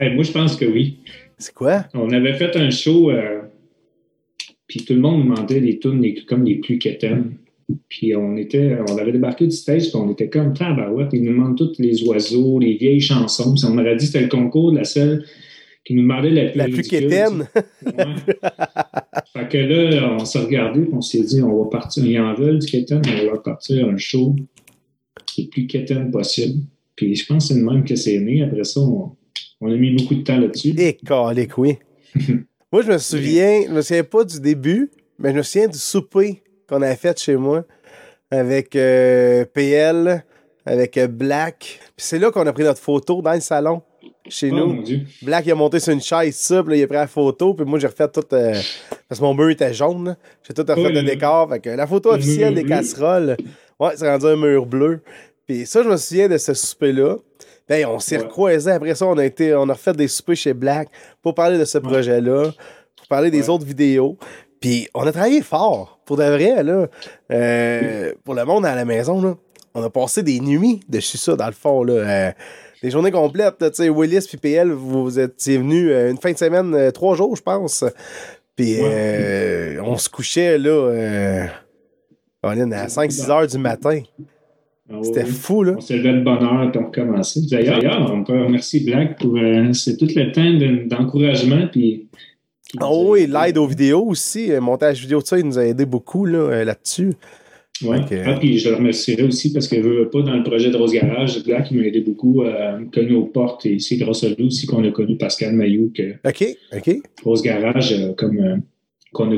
Hey, 0.00 0.14
moi, 0.14 0.24
je 0.24 0.32
pense 0.32 0.56
que 0.56 0.64
oui. 0.64 1.00
C'est 1.36 1.52
quoi? 1.52 1.84
On 1.92 2.08
avait 2.10 2.32
fait 2.34 2.56
un 2.56 2.70
show, 2.70 3.10
euh, 3.10 3.42
puis 4.66 4.84
tout 4.86 4.94
le 4.94 5.00
monde 5.00 5.24
demandait 5.24 5.60
des 5.60 5.78
tunes 5.78 6.00
les- 6.00 6.24
comme 6.24 6.44
les 6.44 6.54
plus 6.56 6.78
quétaines. 6.78 7.34
Puis 7.88 8.14
on 8.16 8.36
était, 8.38 8.78
on 8.88 8.96
avait 8.96 9.12
débarqué 9.12 9.44
du 9.46 9.54
stage, 9.54 9.88
puis 9.90 9.96
on 9.96 10.10
était 10.10 10.30
comme 10.30 10.54
tabarouette. 10.54 11.10
Ils 11.12 11.22
nous 11.24 11.32
demandent 11.32 11.58
tous 11.58 11.74
les 11.78 12.02
oiseaux, 12.04 12.58
les 12.58 12.76
vieilles 12.76 13.00
chansons. 13.00 13.54
Puis 13.54 13.64
on 13.66 13.76
aurait 13.76 13.96
dit 13.96 14.06
que 14.06 14.12
c'était 14.12 14.22
le 14.24 14.28
concours 14.30 14.72
de 14.72 14.78
la 14.78 14.84
seule 14.84 15.24
qui 15.84 15.94
nous 15.94 16.02
demandait 16.02 16.30
la 16.30 16.46
plus 16.50 16.58
La 16.58 16.64
plus 16.68 16.82
quétaine. 16.82 17.46
Ouais. 17.84 17.92
fait 19.34 19.48
que 19.50 19.58
là, 19.58 20.16
on 20.18 20.24
s'est 20.24 20.38
regardé, 20.38 20.80
puis 20.80 20.90
on 20.94 21.00
s'est 21.02 21.22
dit, 21.22 21.42
on 21.42 21.62
va 21.64 21.68
partir, 21.68 22.06
ils 22.06 22.18
en 22.18 22.34
veulent 22.34 22.58
du 22.58 22.66
quétaine, 22.66 23.02
on 23.28 23.32
va 23.32 23.38
partir 23.38 23.86
un 23.86 23.96
show 23.98 24.34
le 25.44 25.48
plus 25.50 25.66
quétaine 25.66 26.10
possible. 26.10 26.60
Puis 26.94 27.14
je 27.14 27.26
pense 27.26 27.48
que 27.48 27.54
c'est 27.54 27.60
le 27.60 27.66
même 27.66 27.84
que 27.84 27.94
c'est 27.96 28.18
né. 28.18 28.42
Après 28.42 28.64
ça, 28.64 28.80
on, 28.80 29.12
on 29.60 29.70
a 29.72 29.76
mis 29.76 29.94
beaucoup 29.94 30.14
de 30.14 30.22
temps 30.22 30.38
là-dessus. 30.38 30.74
Et 30.78 30.94
calique, 30.96 31.56
oui. 31.58 31.76
moi, 32.72 32.82
je 32.82 32.92
me 32.92 32.98
souviens, 32.98 33.62
je 33.68 33.72
me 33.72 33.82
souviens 33.82 34.04
pas 34.04 34.24
du 34.24 34.40
début, 34.40 34.90
mais 35.18 35.32
je 35.32 35.36
me 35.36 35.42
souviens 35.42 35.68
du 35.68 35.78
souper 35.78 36.42
qu'on 36.68 36.82
avait 36.82 36.96
fait 36.96 37.18
chez 37.18 37.36
moi 37.36 37.64
avec 38.30 38.74
euh, 38.76 39.44
PL, 39.52 40.24
avec 40.64 40.96
euh, 40.96 41.06
Black. 41.06 41.78
Puis 41.96 42.06
c'est 42.06 42.18
là 42.18 42.30
qu'on 42.30 42.46
a 42.46 42.52
pris 42.52 42.64
notre 42.64 42.80
photo 42.80 43.22
dans 43.22 43.32
le 43.34 43.40
salon, 43.40 43.82
chez 44.28 44.50
Oh 44.52 44.56
nous. 44.56 44.66
mon 44.74 44.82
Dieu. 44.82 45.02
Black, 45.22 45.46
il 45.46 45.52
a 45.52 45.54
monté 45.54 45.78
sur 45.78 45.92
une 45.92 46.00
chaise, 46.00 46.34
ça, 46.34 46.62
puis 46.62 46.72
là, 46.72 46.76
il 46.78 46.82
a 46.82 46.86
pris 46.86 46.96
la 46.96 47.06
photo, 47.06 47.54
puis 47.54 47.64
moi, 47.64 47.78
j'ai 47.78 47.86
refait 47.86 48.08
tout. 48.08 48.24
euh, 48.32 48.54
parce 49.08 49.20
que 49.20 49.24
mon 49.24 49.34
mur 49.34 49.48
était 49.50 49.72
jaune. 49.72 50.16
J'ai 50.46 50.54
tout 50.54 50.62
refait 50.66 50.86
Oui, 50.86 50.92
le 50.92 51.02
décor. 51.02 51.48
Fait 51.50 51.60
que 51.60 51.70
la 51.70 51.86
photo 51.86 52.10
le 52.10 52.16
officielle 52.16 52.54
des 52.54 52.64
casseroles, 52.64 53.36
ouais, 53.80 53.90
c'est 53.96 54.08
rendu 54.08 54.26
un 54.26 54.36
mur 54.36 54.66
bleu. 54.66 55.00
Puis 55.46 55.66
ça, 55.66 55.82
je 55.82 55.88
me 55.88 55.96
souviens 55.96 56.28
de 56.28 56.38
ce 56.38 56.54
souper-là. 56.54 57.16
Ben, 57.68 57.86
on 57.86 57.98
s'est 57.98 58.16
Ouais. 58.18 58.24
recroisés. 58.24 58.70
Après 58.70 58.94
ça, 58.94 59.06
on 59.06 59.18
a, 59.18 59.24
été, 59.24 59.54
on 59.54 59.68
a 59.68 59.72
refait 59.72 59.92
des 59.92 60.08
soupers 60.08 60.36
chez 60.36 60.54
Black 60.54 60.88
pour 61.22 61.34
parler 61.34 61.58
de 61.58 61.64
ce 61.64 61.78
projet-là, 61.78 62.52
pour 62.96 63.06
parler 63.08 63.30
des 63.30 63.42
Ouais. 63.42 63.50
autres 63.50 63.64
vidéos. 63.66 64.16
Puis 64.60 64.88
on 64.94 65.06
a 65.06 65.12
travaillé 65.12 65.42
fort, 65.42 66.00
pour 66.06 66.16
de 66.16 66.24
vrai, 66.24 66.62
là. 66.62 66.86
Euh, 67.32 68.12
pour 68.24 68.34
le 68.34 68.44
monde 68.44 68.64
à 68.66 68.74
la 68.74 68.84
maison, 68.84 69.20
là. 69.20 69.34
On 69.74 69.82
a 69.82 69.90
passé 69.90 70.22
des 70.22 70.40
nuits 70.40 70.80
dessus 70.88 71.18
ça, 71.18 71.36
dans 71.36 71.46
le 71.46 71.52
fond, 71.52 71.82
là. 71.84 71.92
Euh, 71.92 72.32
des 72.82 72.90
journées 72.90 73.10
complètes, 73.10 73.56
tu 73.58 73.66
sais, 73.72 73.88
Willis 73.88 74.26
puis 74.28 74.36
PL, 74.38 74.70
vous 74.70 75.18
étiez 75.18 75.58
venus 75.58 75.90
euh, 75.90 76.10
une 76.10 76.18
fin 76.18 76.32
de 76.32 76.38
semaine, 76.38 76.92
trois 76.92 77.14
jours, 77.16 77.34
je 77.36 77.42
pense. 77.42 77.84
Puis 78.54 78.78
on 79.82 79.98
se 79.98 80.08
couchait, 80.08 80.56
là, 80.56 81.48
euh, 82.44 82.48
Colin, 82.54 82.72
à 82.72 82.86
5-6 82.86 83.30
heures 83.30 83.46
du 83.46 83.58
matin. 83.58 84.00
Ah 84.88 84.98
C'était 85.02 85.24
fou, 85.24 85.64
là. 85.64 85.74
On 85.76 85.80
s'est 85.80 85.96
levé 85.96 86.12
de 86.12 86.22
bonne 86.22 86.42
heure 86.44 86.70
pour 86.72 86.82
recommencer. 86.86 87.40
D'ailleurs, 87.50 88.08
on 88.12 88.22
peut 88.22 88.40
remercier 88.44 88.80
Black 88.80 89.18
pour 89.18 89.36
euh, 89.36 89.72
c'est 89.72 89.96
tout 89.96 90.06
le 90.14 90.30
temps 90.32 90.44
de- 90.44 90.88
d'encouragement. 90.88 91.66
Puis, 91.72 92.08
qui 92.70 92.78
Ah 92.80 92.92
oui, 92.92 93.26
l'aide 93.26 93.58
aux 93.58 93.66
vidéos 93.66 94.04
aussi, 94.04 94.52
euh, 94.52 94.60
montage 94.60 95.00
vidéo, 95.00 95.20
tout 95.20 95.26
ça, 95.26 95.38
il 95.38 95.46
nous 95.46 95.58
a 95.58 95.64
aidé 95.64 95.86
beaucoup 95.86 96.26
euh, 96.26 96.64
là-dessus. 96.64 97.14
Fait 97.80 97.86
que- 98.08 98.22
Ah, 98.28 98.36
puis 98.38 98.58
je 98.58 98.70
le 98.70 98.76
remercierai 98.76 99.24
aussi 99.24 99.52
parce 99.52 99.66
que 99.68 99.76
veut 99.76 100.08
pas 100.08 100.22
dans 100.22 100.34
le 100.36 100.42
projet 100.44 100.70
de 100.70 100.76
Rose 100.76 100.92
Garage, 100.92 101.42
Black 101.44 101.68
il 101.72 101.78
m'a 101.78 101.84
aidé 101.86 102.00
beaucoup 102.00 102.42
à 102.42 102.78
me 102.78 102.86
connaître 102.90 103.14
aux 103.16 103.24
portes 103.26 103.66
et 103.66 103.78
c'est 103.80 103.96
grâce 103.96 104.22
à 104.24 104.28
lui 104.28 104.44
aussi 104.46 104.66
qu'on 104.66 104.82
a 104.84 104.90
connu 104.92 105.16
Pascal 105.18 105.52
Maillot 105.52 105.90
que 105.94 106.12
OK, 106.26 106.44
OK. 106.74 106.96
Rose 107.24 107.42
Garage, 107.42 107.92
euh, 107.92 108.12
comme 108.14 108.38
euh, 108.38 108.56
qu'on 109.12 109.30
a, 109.32 109.36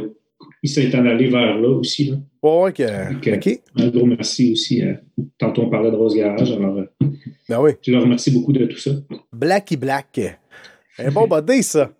il 0.63 0.69
s'est 0.71 0.95
en 0.97 1.07
allé 1.07 1.29
vers 1.29 1.59
là 1.59 1.69
aussi. 1.69 2.05
Là. 2.11 2.17
Ouais, 2.43 2.63
ouais, 2.63 2.73
que- 2.73 3.15
Ok. 3.17 3.31
OK. 3.37 3.61
Un 3.77 3.89
gros 3.89 4.07
merci 4.07 4.53
aussi. 4.53 4.83
euh, 4.83 4.95
tantôt 5.39 5.63
on 5.63 5.71
parlait 5.71 5.91
de 5.91 5.97
Rose 5.97 6.15
Garage, 6.17 6.51
alors 6.53 6.79
euh, 6.79 6.85
Ben 7.49 7.61
oui. 7.61 7.73
je 7.83 7.93
le 7.93 7.99
remercie 7.99 8.31
beaucoup 8.31 8.53
de 8.53 8.65
tout 8.67 8.79
ça. 8.79 8.91
Blacky 9.33 9.77
Black. 9.77 10.21
Un 10.99 11.11
bon 11.11 11.27
body, 11.29 11.63
ça. 11.63 11.91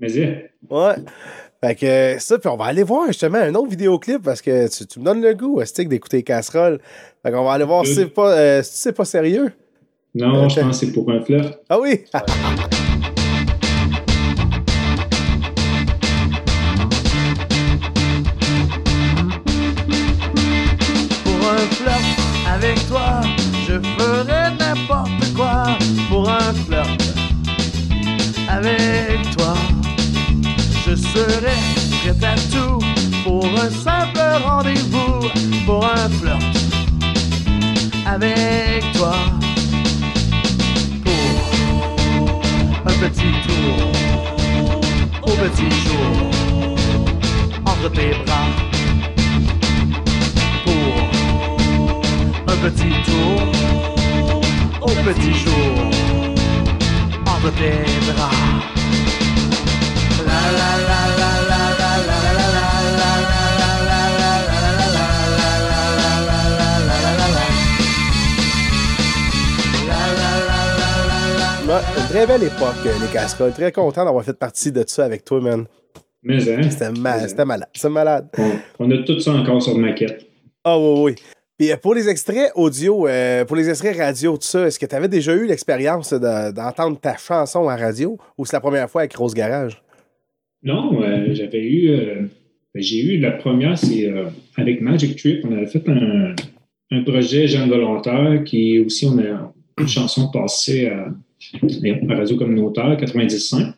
Mais 0.00 0.16
euh, 0.18 0.34
Ouais. 0.70 0.94
Fait 1.64 1.76
que 1.76 1.86
euh, 1.86 2.18
ça, 2.18 2.38
puis 2.38 2.48
on 2.48 2.56
va 2.56 2.64
aller 2.64 2.82
voir 2.82 3.06
justement 3.06 3.38
un 3.38 3.54
autre 3.54 3.68
vidéoclip 3.70 4.20
parce 4.22 4.42
que 4.42 4.68
tu, 4.68 4.84
tu 4.84 4.98
me 4.98 5.04
donnes 5.04 5.22
le 5.22 5.32
goût, 5.34 5.64
Stick, 5.64 5.88
d'écouter 5.88 6.16
les 6.18 6.22
casseroles. 6.24 6.80
Fait 7.22 7.30
qu'on 7.30 7.44
va 7.44 7.52
aller 7.52 7.64
voir 7.64 7.86
si 7.86 7.94
c'est 7.94 8.06
pas, 8.08 8.36
euh, 8.36 8.62
si 8.64 8.78
c'est 8.78 8.92
pas 8.96 9.04
sérieux? 9.04 9.52
non, 10.14 10.48
je 10.48 10.58
Ok. 10.58 10.66
pense 10.66 10.80
que 10.80 10.86
c'est 10.86 10.92
pour 10.92 11.08
un 11.12 11.20
flirt. 11.22 11.60
Ah 11.68 11.78
oui! 11.80 12.02
Je 30.92 30.96
serai 30.96 31.56
prêt 32.02 32.26
à 32.26 32.34
tout. 32.52 32.78
Pour 33.24 33.46
un 33.46 33.70
simple 33.70 34.20
rendez-vous, 34.44 35.30
pour 35.64 35.84
un 35.86 36.08
flirt 36.18 36.42
avec 38.04 38.92
toi. 38.92 39.14
Pour 41.04 41.24
un 42.86 42.96
petit 43.04 43.32
tour 43.46 43.76
au 45.22 45.30
petit 45.30 45.70
jour 45.82 46.12
entre 47.64 47.88
tes 47.92 48.12
bras 48.24 48.48
pour 50.64 50.94
un 52.52 52.56
petit 52.64 52.94
tour 53.06 53.38
au 54.82 54.92
petit 55.06 55.34
jour 55.44 55.72
entre 57.26 57.50
tes 57.54 57.84
bras. 58.12 58.81
Très 72.08 72.26
belle 72.26 72.42
époque, 72.44 72.74
euh, 72.86 72.92
les 73.00 73.08
casseroles. 73.12 73.52
Très 73.52 73.72
content 73.72 74.04
d'avoir 74.04 74.24
fait 74.24 74.32
partie 74.38 74.70
de 74.72 74.84
ça 74.86 75.04
avec 75.04 75.24
toi, 75.24 75.40
man. 75.40 75.64
Mais 76.22 76.36
hein, 76.50 76.62
C'était 76.70 76.90
ma- 76.92 77.26
c'était 77.26 77.44
malade. 77.44 77.68
C'était 77.74 77.88
malade. 77.88 78.28
on, 78.38 78.50
on 78.80 78.90
a 78.90 78.98
tout 78.98 79.18
ça 79.20 79.32
encore 79.32 79.62
sur 79.62 79.76
maquette. 79.76 80.26
Ah 80.64 80.78
oui, 80.78 81.00
oui. 81.02 81.14
Puis 81.58 81.72
euh, 81.72 81.76
pour 81.76 81.94
les 81.94 82.08
extraits 82.08 82.52
audio, 82.54 83.06
euh, 83.08 83.44
pour 83.44 83.56
les 83.56 83.68
extraits 83.68 83.96
radio, 83.96 84.36
tout 84.36 84.42
ça, 84.46 84.66
est-ce 84.66 84.78
que 84.78 84.86
tu 84.86 84.94
avais 84.94 85.08
déjà 85.08 85.32
eu 85.32 85.46
l'expérience 85.46 86.12
de- 86.12 86.50
d'entendre 86.52 86.98
ta 87.00 87.16
chanson 87.16 87.68
à 87.68 87.76
radio 87.76 88.18
ou 88.38 88.44
c'est 88.46 88.56
la 88.56 88.60
première 88.60 88.88
fois 88.90 89.00
avec 89.02 89.16
Rose 89.16 89.34
Garage? 89.34 89.82
Non, 90.62 91.02
euh, 91.02 91.34
j'avais 91.34 91.62
eu. 91.64 91.90
euh, 91.90 92.22
ben, 92.74 92.82
j'ai 92.82 93.02
eu 93.02 93.18
la 93.18 93.32
première, 93.32 93.76
c'est 93.76 94.06
euh, 94.06 94.26
avec 94.56 94.80
Magic 94.80 95.16
Trip. 95.16 95.44
On 95.44 95.52
avait 95.52 95.66
fait 95.66 95.86
un, 95.88 96.34
un 96.90 97.02
projet 97.02 97.46
Jeune 97.48 97.68
Volontaire 97.68 98.42
qui 98.44 98.78
aussi, 98.80 99.06
on 99.06 99.18
a 99.18 99.52
une 99.78 99.88
chanson 99.88 100.30
passée 100.30 100.86
à, 100.86 101.08
à 102.08 102.14
Radio 102.14 102.36
Communautaire 102.36 102.96
95. 102.96 103.74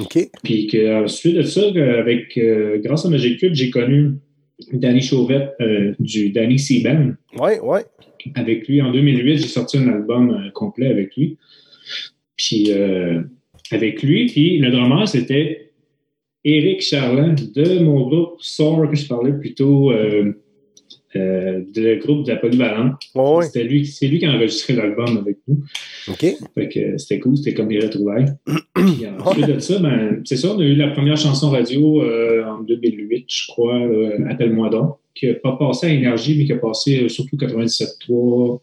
OK. 0.00 0.18
Puis 0.42 0.66
que, 0.66 1.04
ensuite 1.04 1.36
de 1.36 1.42
ça, 1.42 1.62
avec, 1.98 2.38
grâce 2.82 3.06
à 3.06 3.08
Magic 3.10 3.38
Trip, 3.38 3.54
j'ai 3.54 3.70
connu 3.70 4.12
Danny 4.72 5.00
Chauvette 5.00 5.54
du 5.98 6.30
Danny 6.30 6.58
Seaban. 6.58 7.12
Ouais, 7.38 7.60
ouais. 7.60 7.84
Avec 8.34 8.66
lui, 8.68 8.82
en 8.82 8.90
2008, 8.92 9.38
j'ai 9.38 9.46
sorti 9.46 9.78
un 9.78 9.88
album 9.88 10.50
complet 10.52 10.88
avec 10.88 11.16
lui. 11.16 11.38
Puis 12.36 12.70
avec 13.70 14.02
lui, 14.02 14.26
puis 14.26 14.58
le 14.58 14.70
drummer, 14.70 15.06
c'était 15.08 15.72
Éric 16.44 16.82
Charland 16.82 17.34
de 17.54 17.78
mon 17.80 18.06
groupe 18.08 18.36
Soar, 18.40 18.90
que 18.90 18.96
je 18.96 19.06
parlais 19.08 19.32
plutôt 19.32 19.90
euh, 19.92 20.32
euh, 21.16 21.62
de 21.74 21.94
groupe 22.04 22.24
de 22.26 22.32
la 22.32 22.36
Polyvalente. 22.36 22.96
Ouais. 23.14 23.44
C'était 23.46 23.64
lui, 23.64 23.86
c'est 23.86 24.08
lui 24.08 24.18
qui 24.18 24.26
a 24.26 24.30
enregistré 24.32 24.74
l'album 24.74 25.16
avec 25.18 25.38
nous. 25.46 25.62
OK. 26.08 26.26
Fait 26.54 26.68
que 26.68 26.78
euh, 26.80 26.98
c'était 26.98 27.20
cool, 27.20 27.36
c'était 27.36 27.54
comme 27.54 27.68
des 27.68 27.78
retrouvailles. 27.80 28.26
Puis 28.74 29.06
ensuite 29.24 29.46
de 29.46 29.58
ça, 29.60 29.78
ben, 29.78 30.20
c'est 30.24 30.36
ça, 30.36 30.48
on 30.54 30.58
a 30.58 30.64
eu 30.64 30.74
la 30.74 30.88
première 30.88 31.16
chanson 31.16 31.50
radio 31.50 32.02
euh, 32.02 32.44
en 32.44 32.62
2008, 32.62 33.24
je 33.28 33.46
crois, 33.48 33.76
euh, 33.78 34.18
Appelle-moi 34.28 34.68
donc, 34.70 34.96
qui 35.14 35.28
n'a 35.28 35.34
pas 35.34 35.56
passé 35.56 35.86
à 35.86 35.90
Énergie, 35.90 36.36
mais 36.36 36.44
qui 36.46 36.52
a 36.52 36.56
passé 36.58 37.04
euh, 37.04 37.08
surtout 37.08 37.36
97.3. 37.36 38.60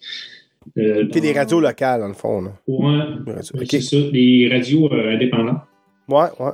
Euh, 0.78 1.06
des 1.06 1.32
radios 1.32 1.60
locales, 1.60 2.02
dans 2.02 2.08
le 2.10 2.14
fond. 2.14 2.42
Là. 2.42 2.52
Ouais, 2.68 3.00
Les 3.26 3.34
radios- 3.34 3.56
ouais, 3.56 3.62
OK. 3.64 3.68
c'est 3.72 3.82
ça, 3.82 3.98
les 4.12 4.48
radios 4.52 4.92
euh, 4.94 5.16
indépendantes. 5.16 5.62
Ouais, 6.10 6.28
ouais. 6.40 6.52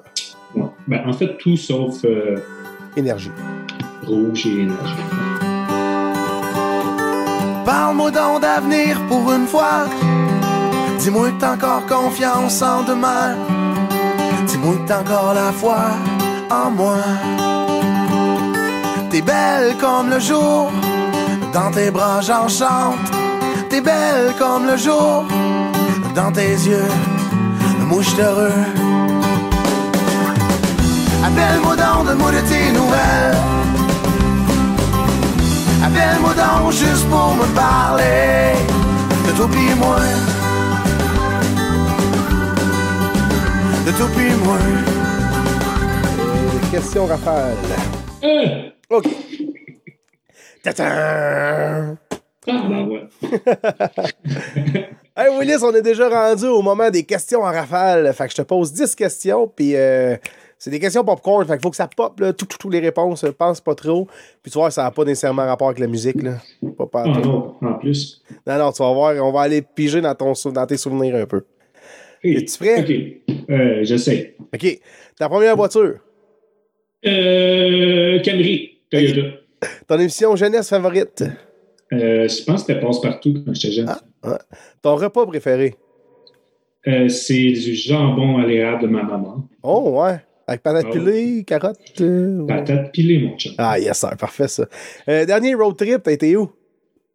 Ben, 0.87 1.01
en 1.05 1.13
fait, 1.13 1.37
tout 1.37 1.57
sauf 1.57 2.03
euh, 2.05 2.37
Énergie. 2.95 3.31
Rouge 4.05 4.45
et 4.47 4.61
Énergie. 4.61 4.95
Parle-moi 7.65 8.11
donc 8.11 8.41
d'avenir 8.41 8.99
pour 9.07 9.31
une 9.31 9.45
fois. 9.45 9.85
Dis-moi 10.99 11.31
que 11.31 11.39
t'as 11.39 11.55
encore 11.55 11.85
confiance 11.85 12.61
en 12.61 12.83
demain. 12.83 13.35
Dis-moi 14.47 14.75
que 14.75 14.87
t'as 14.87 15.01
encore 15.01 15.33
la 15.33 15.51
foi 15.51 15.77
en 16.49 16.71
moi. 16.71 16.97
T'es 19.09 19.21
belle 19.21 19.75
comme 19.79 20.09
le 20.09 20.19
jour. 20.19 20.71
Dans 21.53 21.71
tes 21.71 21.91
bras 21.91 22.21
j'en 22.21 22.47
chante. 22.47 23.11
T'es 23.69 23.81
belle 23.81 24.33
comme 24.39 24.65
le 24.65 24.77
jour. 24.77 25.25
Dans 26.15 26.31
tes 26.31 26.53
yeux, 26.53 26.89
moi 27.89 28.01
je 28.01 28.21
heureux. 28.21 28.86
Appelle-moi 31.37 31.75
donc, 31.75 32.07
donne-moi 32.07 32.31
de 32.31 32.39
tes 32.49 32.71
nouvelles. 32.71 33.37
Appelle-moi 35.83 36.33
donc 36.33 36.71
juste 36.71 37.07
pour 37.09 37.35
me 37.35 37.45
parler 37.53 38.55
de 39.27 39.31
toi 39.37 39.47
pis 39.47 39.75
moi. 39.77 39.97
De 43.85 43.91
toi 43.91 44.07
pis 44.15 44.33
moi. 44.43 44.57
Euh, 46.19 46.71
question 46.71 47.05
Raphaël. 47.05 47.55
Euh! 48.23 48.69
OK. 48.89 49.07
Tatan! 50.63 51.97
Ah, 52.49 52.63
ben 52.67 52.87
ouais. 52.87 53.07
Hey 55.19 55.35
Willis, 55.35 55.63
on 55.63 55.73
est 55.73 55.81
déjà 55.81 56.09
rendu 56.09 56.45
au 56.45 56.61
moment 56.61 56.91
des 56.91 57.03
questions 57.03 57.41
en 57.41 57.51
rafale. 57.51 58.13
Fait 58.13 58.25
que 58.25 58.31
je 58.31 58.35
te 58.35 58.41
pose 58.43 58.71
10 58.71 58.93
questions, 58.93 59.47
puis 59.47 59.75
euh, 59.75 60.15
c'est 60.59 60.69
des 60.71 60.79
questions 60.79 61.03
popcorn. 61.03 61.45
Fait 61.45 61.53
qu'il 61.53 61.61
faut 61.61 61.69
que 61.69 61.75
ça 61.75 61.87
pop, 61.87 62.19
là, 62.19 62.33
tout, 62.33 62.45
tout, 62.45 62.57
tout 62.57 62.69
les 62.69 62.79
réponses. 62.79 63.23
euh, 63.23 63.31
Pense 63.31 63.61
pas 63.61 63.75
trop. 63.75 64.07
Puis 64.41 64.51
tu 64.51 64.57
vois, 64.57 64.71
ça 64.71 64.83
n'a 64.83 64.91
pas 64.91 65.03
nécessairement 65.05 65.45
rapport 65.45 65.67
avec 65.67 65.79
la 65.79 65.87
musique, 65.87 66.21
là. 66.23 66.37
Pas, 66.77 66.87
pas 66.87 67.03
Ah 67.07 67.19
tout. 67.21 67.29
non, 67.29 67.55
en 67.61 67.73
plus. 67.75 68.21
Non, 68.45 68.57
non, 68.57 68.71
tu 68.71 68.81
vas 68.83 68.93
voir, 68.93 69.15
on 69.25 69.31
va 69.31 69.41
aller 69.41 69.61
piger 69.61 70.01
dans, 70.01 70.15
ton, 70.15 70.33
dans 70.51 70.65
tes 70.65 70.77
souvenirs 70.77 71.15
un 71.15 71.25
peu. 71.25 71.43
Es-tu 72.23 72.57
prêt? 72.57 72.81
OK. 72.81 73.35
Euh, 73.49 73.83
J'essaie. 73.83 74.35
OK. 74.53 74.79
Ta 75.17 75.29
première 75.29 75.55
voiture, 75.55 75.99
Euh, 77.05 78.19
Camry, 78.21 78.79
Toyota. 78.89 79.21
ton 79.87 79.99
émission 79.99 80.35
jeunesse 80.35 80.69
favorite, 80.69 81.23
Euh, 81.93 82.27
je 82.27 82.43
pense 82.43 82.63
que 82.63 82.73
c'était 82.73 82.79
passe-partout 82.81 83.43
quand 83.45 83.53
j'étais 83.53 83.73
jeune. 83.75 83.89
ton 84.81 84.95
repas 84.95 85.25
préféré? 85.25 85.75
Euh, 86.87 87.07
c'est 87.07 87.51
du 87.51 87.75
jambon 87.75 88.39
à 88.39 88.45
l'érable 88.45 88.81
de 88.83 88.87
ma 88.87 89.03
maman. 89.03 89.47
Oh, 89.63 90.01
ouais. 90.03 90.17
Avec 90.47 90.63
patate 90.63 90.85
Ah 90.87 90.91
pilée, 90.93 91.43
carottes. 91.45 91.77
euh. 92.01 92.45
Patate 92.47 92.91
pilée, 92.93 93.19
mon 93.19 93.37
chum. 93.37 93.51
Ah, 93.57 93.77
yes, 93.77 93.97
sir, 93.99 94.15
parfait 94.17 94.47
ça. 94.47 94.65
Euh, 95.09 95.25
dernier 95.25 95.53
road 95.55 95.75
trip, 95.75 96.01
t'as 96.03 96.11
été 96.13 96.37
où? 96.37 96.49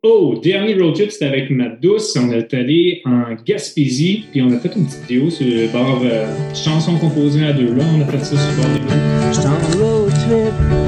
Oh, 0.03 0.35
dernier 0.43 0.75
road 0.75 0.95
trip, 0.95 1.11
c'était 1.11 1.27
avec 1.27 1.49
ma 1.51 1.69
douce. 1.71 2.15
On 2.21 2.31
est 2.33 2.53
allé 2.53 3.01
en 3.07 3.35
Gaspésie, 3.47 4.25
puis 4.31 4.43
on 4.43 4.51
a 4.51 4.59
fait 4.59 4.75
une 4.77 4.85
petite 4.85 5.03
vidéo 5.09 5.31
sur 5.31 5.47
le 5.47 5.69
bord 5.73 6.03
euh, 6.05 6.27
chanson 6.55 6.99
composée 6.99 7.47
à 7.47 7.53
deux. 7.53 7.73
Là, 7.75 7.85
on 7.97 8.03
a 8.03 8.05
fait 8.07 8.19
ça 8.25 8.37
sur 8.37 8.51
le 8.51 8.57
bord 8.57 9.47
en 9.47 9.79
road 9.79 10.11
trip 10.13 10.82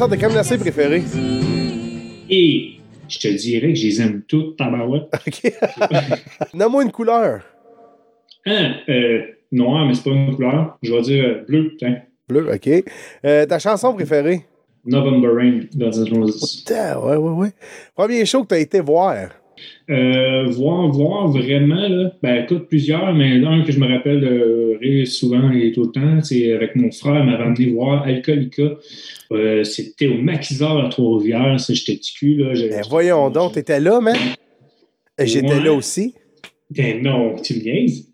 Oh, 0.00 0.04
Ça, 0.04 0.08
t'es 0.08 0.16
quand 0.16 0.30
même 0.30 0.38
assez 0.38 0.56
préféré. 0.56 1.02
Et 2.30 2.70
je 3.06 3.18
te 3.18 3.28
dirais 3.28 3.68
que 3.68 3.74
je 3.74 3.84
les 3.84 4.00
aime 4.00 4.22
toutes, 4.26 4.56
tabarouette. 4.56 5.12
OK. 5.26 5.52
Nomme-moi 6.54 6.84
une 6.84 6.90
couleur. 6.90 7.42
Hein, 8.46 8.76
euh, 8.88 9.20
noir, 9.52 9.84
mais 9.86 9.92
c'est 9.92 10.04
pas 10.04 10.10
une 10.12 10.34
couleur. 10.34 10.78
Je 10.82 10.94
vais 10.94 11.02
dire 11.02 11.24
euh, 11.26 11.44
bleu, 11.46 11.76
tiens. 11.78 12.00
Bleu, 12.26 12.50
OK. 12.50 12.70
Euh, 13.26 13.44
ta 13.44 13.58
chanson 13.58 13.92
préférée? 13.92 14.46
November 14.86 15.28
Rain, 15.34 15.60
Guns 15.76 16.02
N' 16.02 16.18
Roses. 16.18 16.64
Putain, 16.64 16.98
ouais, 16.98 17.16
ouais, 17.16 17.32
ouais. 17.32 17.50
Premier 17.94 18.24
show 18.24 18.40
que 18.44 18.48
t'as 18.48 18.58
été 18.58 18.80
voir. 18.80 19.28
Euh, 19.90 20.44
voir, 20.48 20.88
voir 20.88 21.28
vraiment, 21.28 21.88
là, 21.88 22.12
ben 22.22 22.44
écoute, 22.44 22.68
plusieurs, 22.68 23.12
mais 23.14 23.38
l'un 23.38 23.62
que 23.64 23.72
je 23.72 23.80
me 23.80 23.86
rappelle 23.88 24.76
rire 24.80 25.06
souvent 25.06 25.50
et 25.50 25.72
tout 25.72 25.82
le 25.84 25.90
temps, 25.90 26.22
c'est 26.22 26.52
avec 26.52 26.76
mon 26.76 26.90
frère, 26.92 27.24
m'avait 27.24 27.42
amené 27.42 27.66
voir 27.72 28.02
Alcoolica. 28.04 28.74
Euh, 29.32 29.64
C'était 29.64 30.06
au 30.08 30.14
Maquisard 30.14 30.84
à 30.84 30.88
Trois-Rivières, 30.88 31.58
j'étais 31.58 31.94
petit 31.98 32.14
cul, 32.14 32.34
là. 32.36 32.52
Ben, 32.54 32.82
voyons 32.88 33.30
donc, 33.30 33.52
t'étais 33.52 33.80
là, 33.80 34.00
man. 34.00 34.16
Euh, 35.20 35.24
J'étais 35.26 35.54
Ouais. 35.54 35.64
là 35.64 35.72
aussi. 35.72 36.14
Ben 36.70 37.02
non, 37.02 37.36
tu 37.42 37.54
me 37.54 37.60
niaises? 37.62 38.06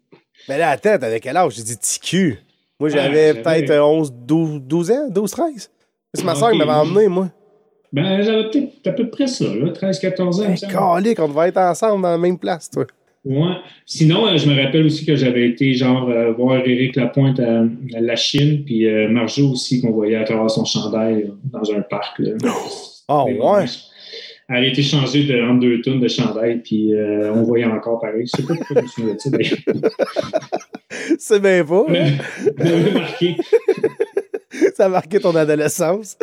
Mais 0.48 0.58
là, 0.58 0.70
attends, 0.70 0.98
t'avais 0.98 1.20
quel 1.20 1.36
âge? 1.36 1.54
J'ai 1.56 1.62
dit 1.62 1.76
TQ. 1.78 2.38
Moi, 2.80 2.88
Ouais, 2.88 2.96
j'avais 2.96 3.34
peut-être 3.34 3.70
euh, 3.70 3.82
11, 3.84 4.12
12, 4.26 4.60
12 4.62 4.90
ans, 4.90 5.08
12, 5.10 5.30
13. 5.30 5.70
C'est 6.14 6.24
ma 6.24 6.32
Ah, 6.32 6.34
soeur 6.34 6.50
qui 6.52 6.58
m'avait 6.58 6.70
emmené, 6.72 7.08
moi. 7.08 7.30
Ben, 7.96 8.22
j'avais 8.22 8.50
peut-être 8.50 8.86
à 8.86 8.92
peu 8.92 9.08
près 9.08 9.26
ça, 9.26 9.44
là, 9.44 9.70
13-14 9.72 10.22
ans. 10.22 10.56
semble. 10.56 10.72
calique, 10.72 11.18
on 11.18 11.28
devait 11.28 11.48
être 11.48 11.56
ensemble 11.58 12.02
dans 12.02 12.10
la 12.10 12.18
même 12.18 12.38
place, 12.38 12.70
toi. 12.70 12.84
Ouais. 13.24 13.54
Sinon, 13.86 14.26
euh, 14.28 14.36
je 14.36 14.48
me 14.48 14.54
rappelle 14.62 14.84
aussi 14.86 15.04
que 15.04 15.16
j'avais 15.16 15.48
été 15.48 15.74
genre 15.74 16.08
euh, 16.08 16.32
voir 16.32 16.58
Éric 16.64 16.94
Lapointe 16.94 17.40
à, 17.40 17.62
à 17.62 18.00
la 18.00 18.14
Chine, 18.16 18.62
puis 18.64 18.86
euh, 18.86 19.08
Marjo 19.08 19.50
aussi 19.50 19.80
qu'on 19.80 19.90
voyait 19.90 20.14
à 20.16 20.24
travers 20.24 20.48
son 20.50 20.64
chandail 20.64 21.24
là, 21.24 21.30
dans 21.60 21.72
un 21.72 21.80
parc. 21.80 22.18
Là. 22.20 22.32
Ah, 23.08 23.24
Mais 23.26 23.32
ouais? 23.32 23.38
bon, 23.38 23.64
Elle 24.48 24.56
a 24.56 24.66
été 24.66 24.80
changée 24.82 25.24
de, 25.24 25.42
entre 25.42 25.58
deux 25.60 25.80
tonnes 25.80 25.98
de 25.98 26.06
chandail, 26.06 26.60
puis 26.62 26.94
euh, 26.94 27.32
on 27.34 27.42
voyait 27.42 27.64
encore 27.64 27.98
pareil. 27.98 28.26
Je 28.32 28.40
sais 28.42 28.46
pas 28.46 28.54
pourquoi 28.54 28.76
je 28.76 28.82
me 28.82 28.86
souviens 28.88 29.14
de 29.14 29.18
ça, 29.20 29.30
d'ailleurs. 29.30 29.90
C'est 31.18 31.40
bien 31.42 31.64
pas. 31.64 31.84
hein? 31.88 32.10
Marqué. 32.94 33.36
Ça 34.76 34.84
a 34.84 34.88
marqué 34.90 35.18
ton 35.20 35.34
adolescence? 35.34 36.18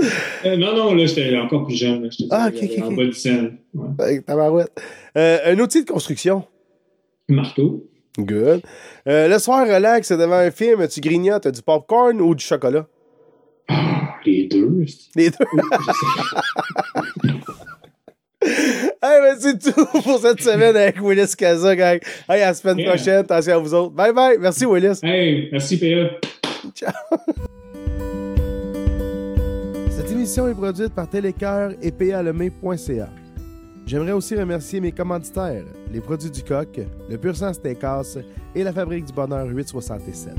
Euh, 0.46 0.56
non, 0.58 0.76
non, 0.76 0.94
là, 0.94 1.08
j'étais 1.08 1.36
encore 1.38 1.66
plus 1.66 1.76
jeune. 1.76 2.04
là, 2.04 2.10
Ah, 2.30 2.50
ok, 2.54 2.60
ok, 2.64 2.84
en 2.84 2.92
bas 2.92 3.06
du 3.06 3.14
scène. 3.14 3.58
Ouais. 3.74 4.66
Euh, 5.18 5.38
un 5.46 5.58
outil 5.60 5.84
de 5.84 5.90
construction? 5.90 6.44
Marteau. 7.28 7.90
Good. 8.20 8.62
Euh, 9.08 9.28
le 9.28 9.40
soir, 9.40 9.66
relax, 9.68 10.12
devant 10.12 10.36
un 10.36 10.52
film, 10.52 10.88
tu 10.88 11.02
grignotes 11.02 11.48
du 11.48 11.64
popcorn 11.64 12.22
ou 12.22 12.36
du 12.36 12.46
chocolat? 12.46 12.86
Ah, 13.70 14.18
les 14.24 14.46
deux. 14.46 14.86
Les 15.16 15.32
deux. 15.32 15.38
hey, 18.46 18.92
ben 19.02 19.36
c'est 19.40 19.58
tout 19.58 19.86
pour 20.04 20.20
cette 20.20 20.42
semaine 20.42 20.76
avec 20.76 21.02
Willis 21.02 21.34
Kaza, 21.36 21.76
gang. 21.76 22.00
Hey, 22.30 22.44
à 22.44 22.50
la 22.50 22.54
semaine 22.54 22.78
Yeah. 22.78 22.90
prochaine. 22.94 23.16
Attention 23.22 23.54
à 23.54 23.58
vous 23.58 23.74
autres. 23.74 23.94
Bye 23.94 24.14
bye. 24.14 24.38
Merci, 24.40 24.68
Willis. 24.68 25.00
Hey, 25.02 25.50
merci, 25.52 25.80
PA. 25.80 26.20
Cette 26.76 26.94
émission 30.24 30.48
est 30.48 30.54
produite 30.54 30.94
par 30.96 31.10
Télécœur 31.10 31.74
et 31.82 31.92
palemé.ca. 31.92 33.10
J'aimerais 33.86 34.14
aussi 34.14 34.38
remercier 34.38 34.80
mes 34.80 34.94
commanditaires, 34.94 35.66
les 35.92 36.00
produits 36.00 36.32
du 36.32 36.42
coq, 36.42 36.80
le 37.10 37.18
Pur 37.18 37.36
Sang 37.36 37.52
Steakhouse 37.52 38.22
et 38.56 38.64
la 38.64 38.72
Fabrique 38.72 39.04
du 39.04 39.12
Bonheur 39.12 39.46
867. 39.48 40.34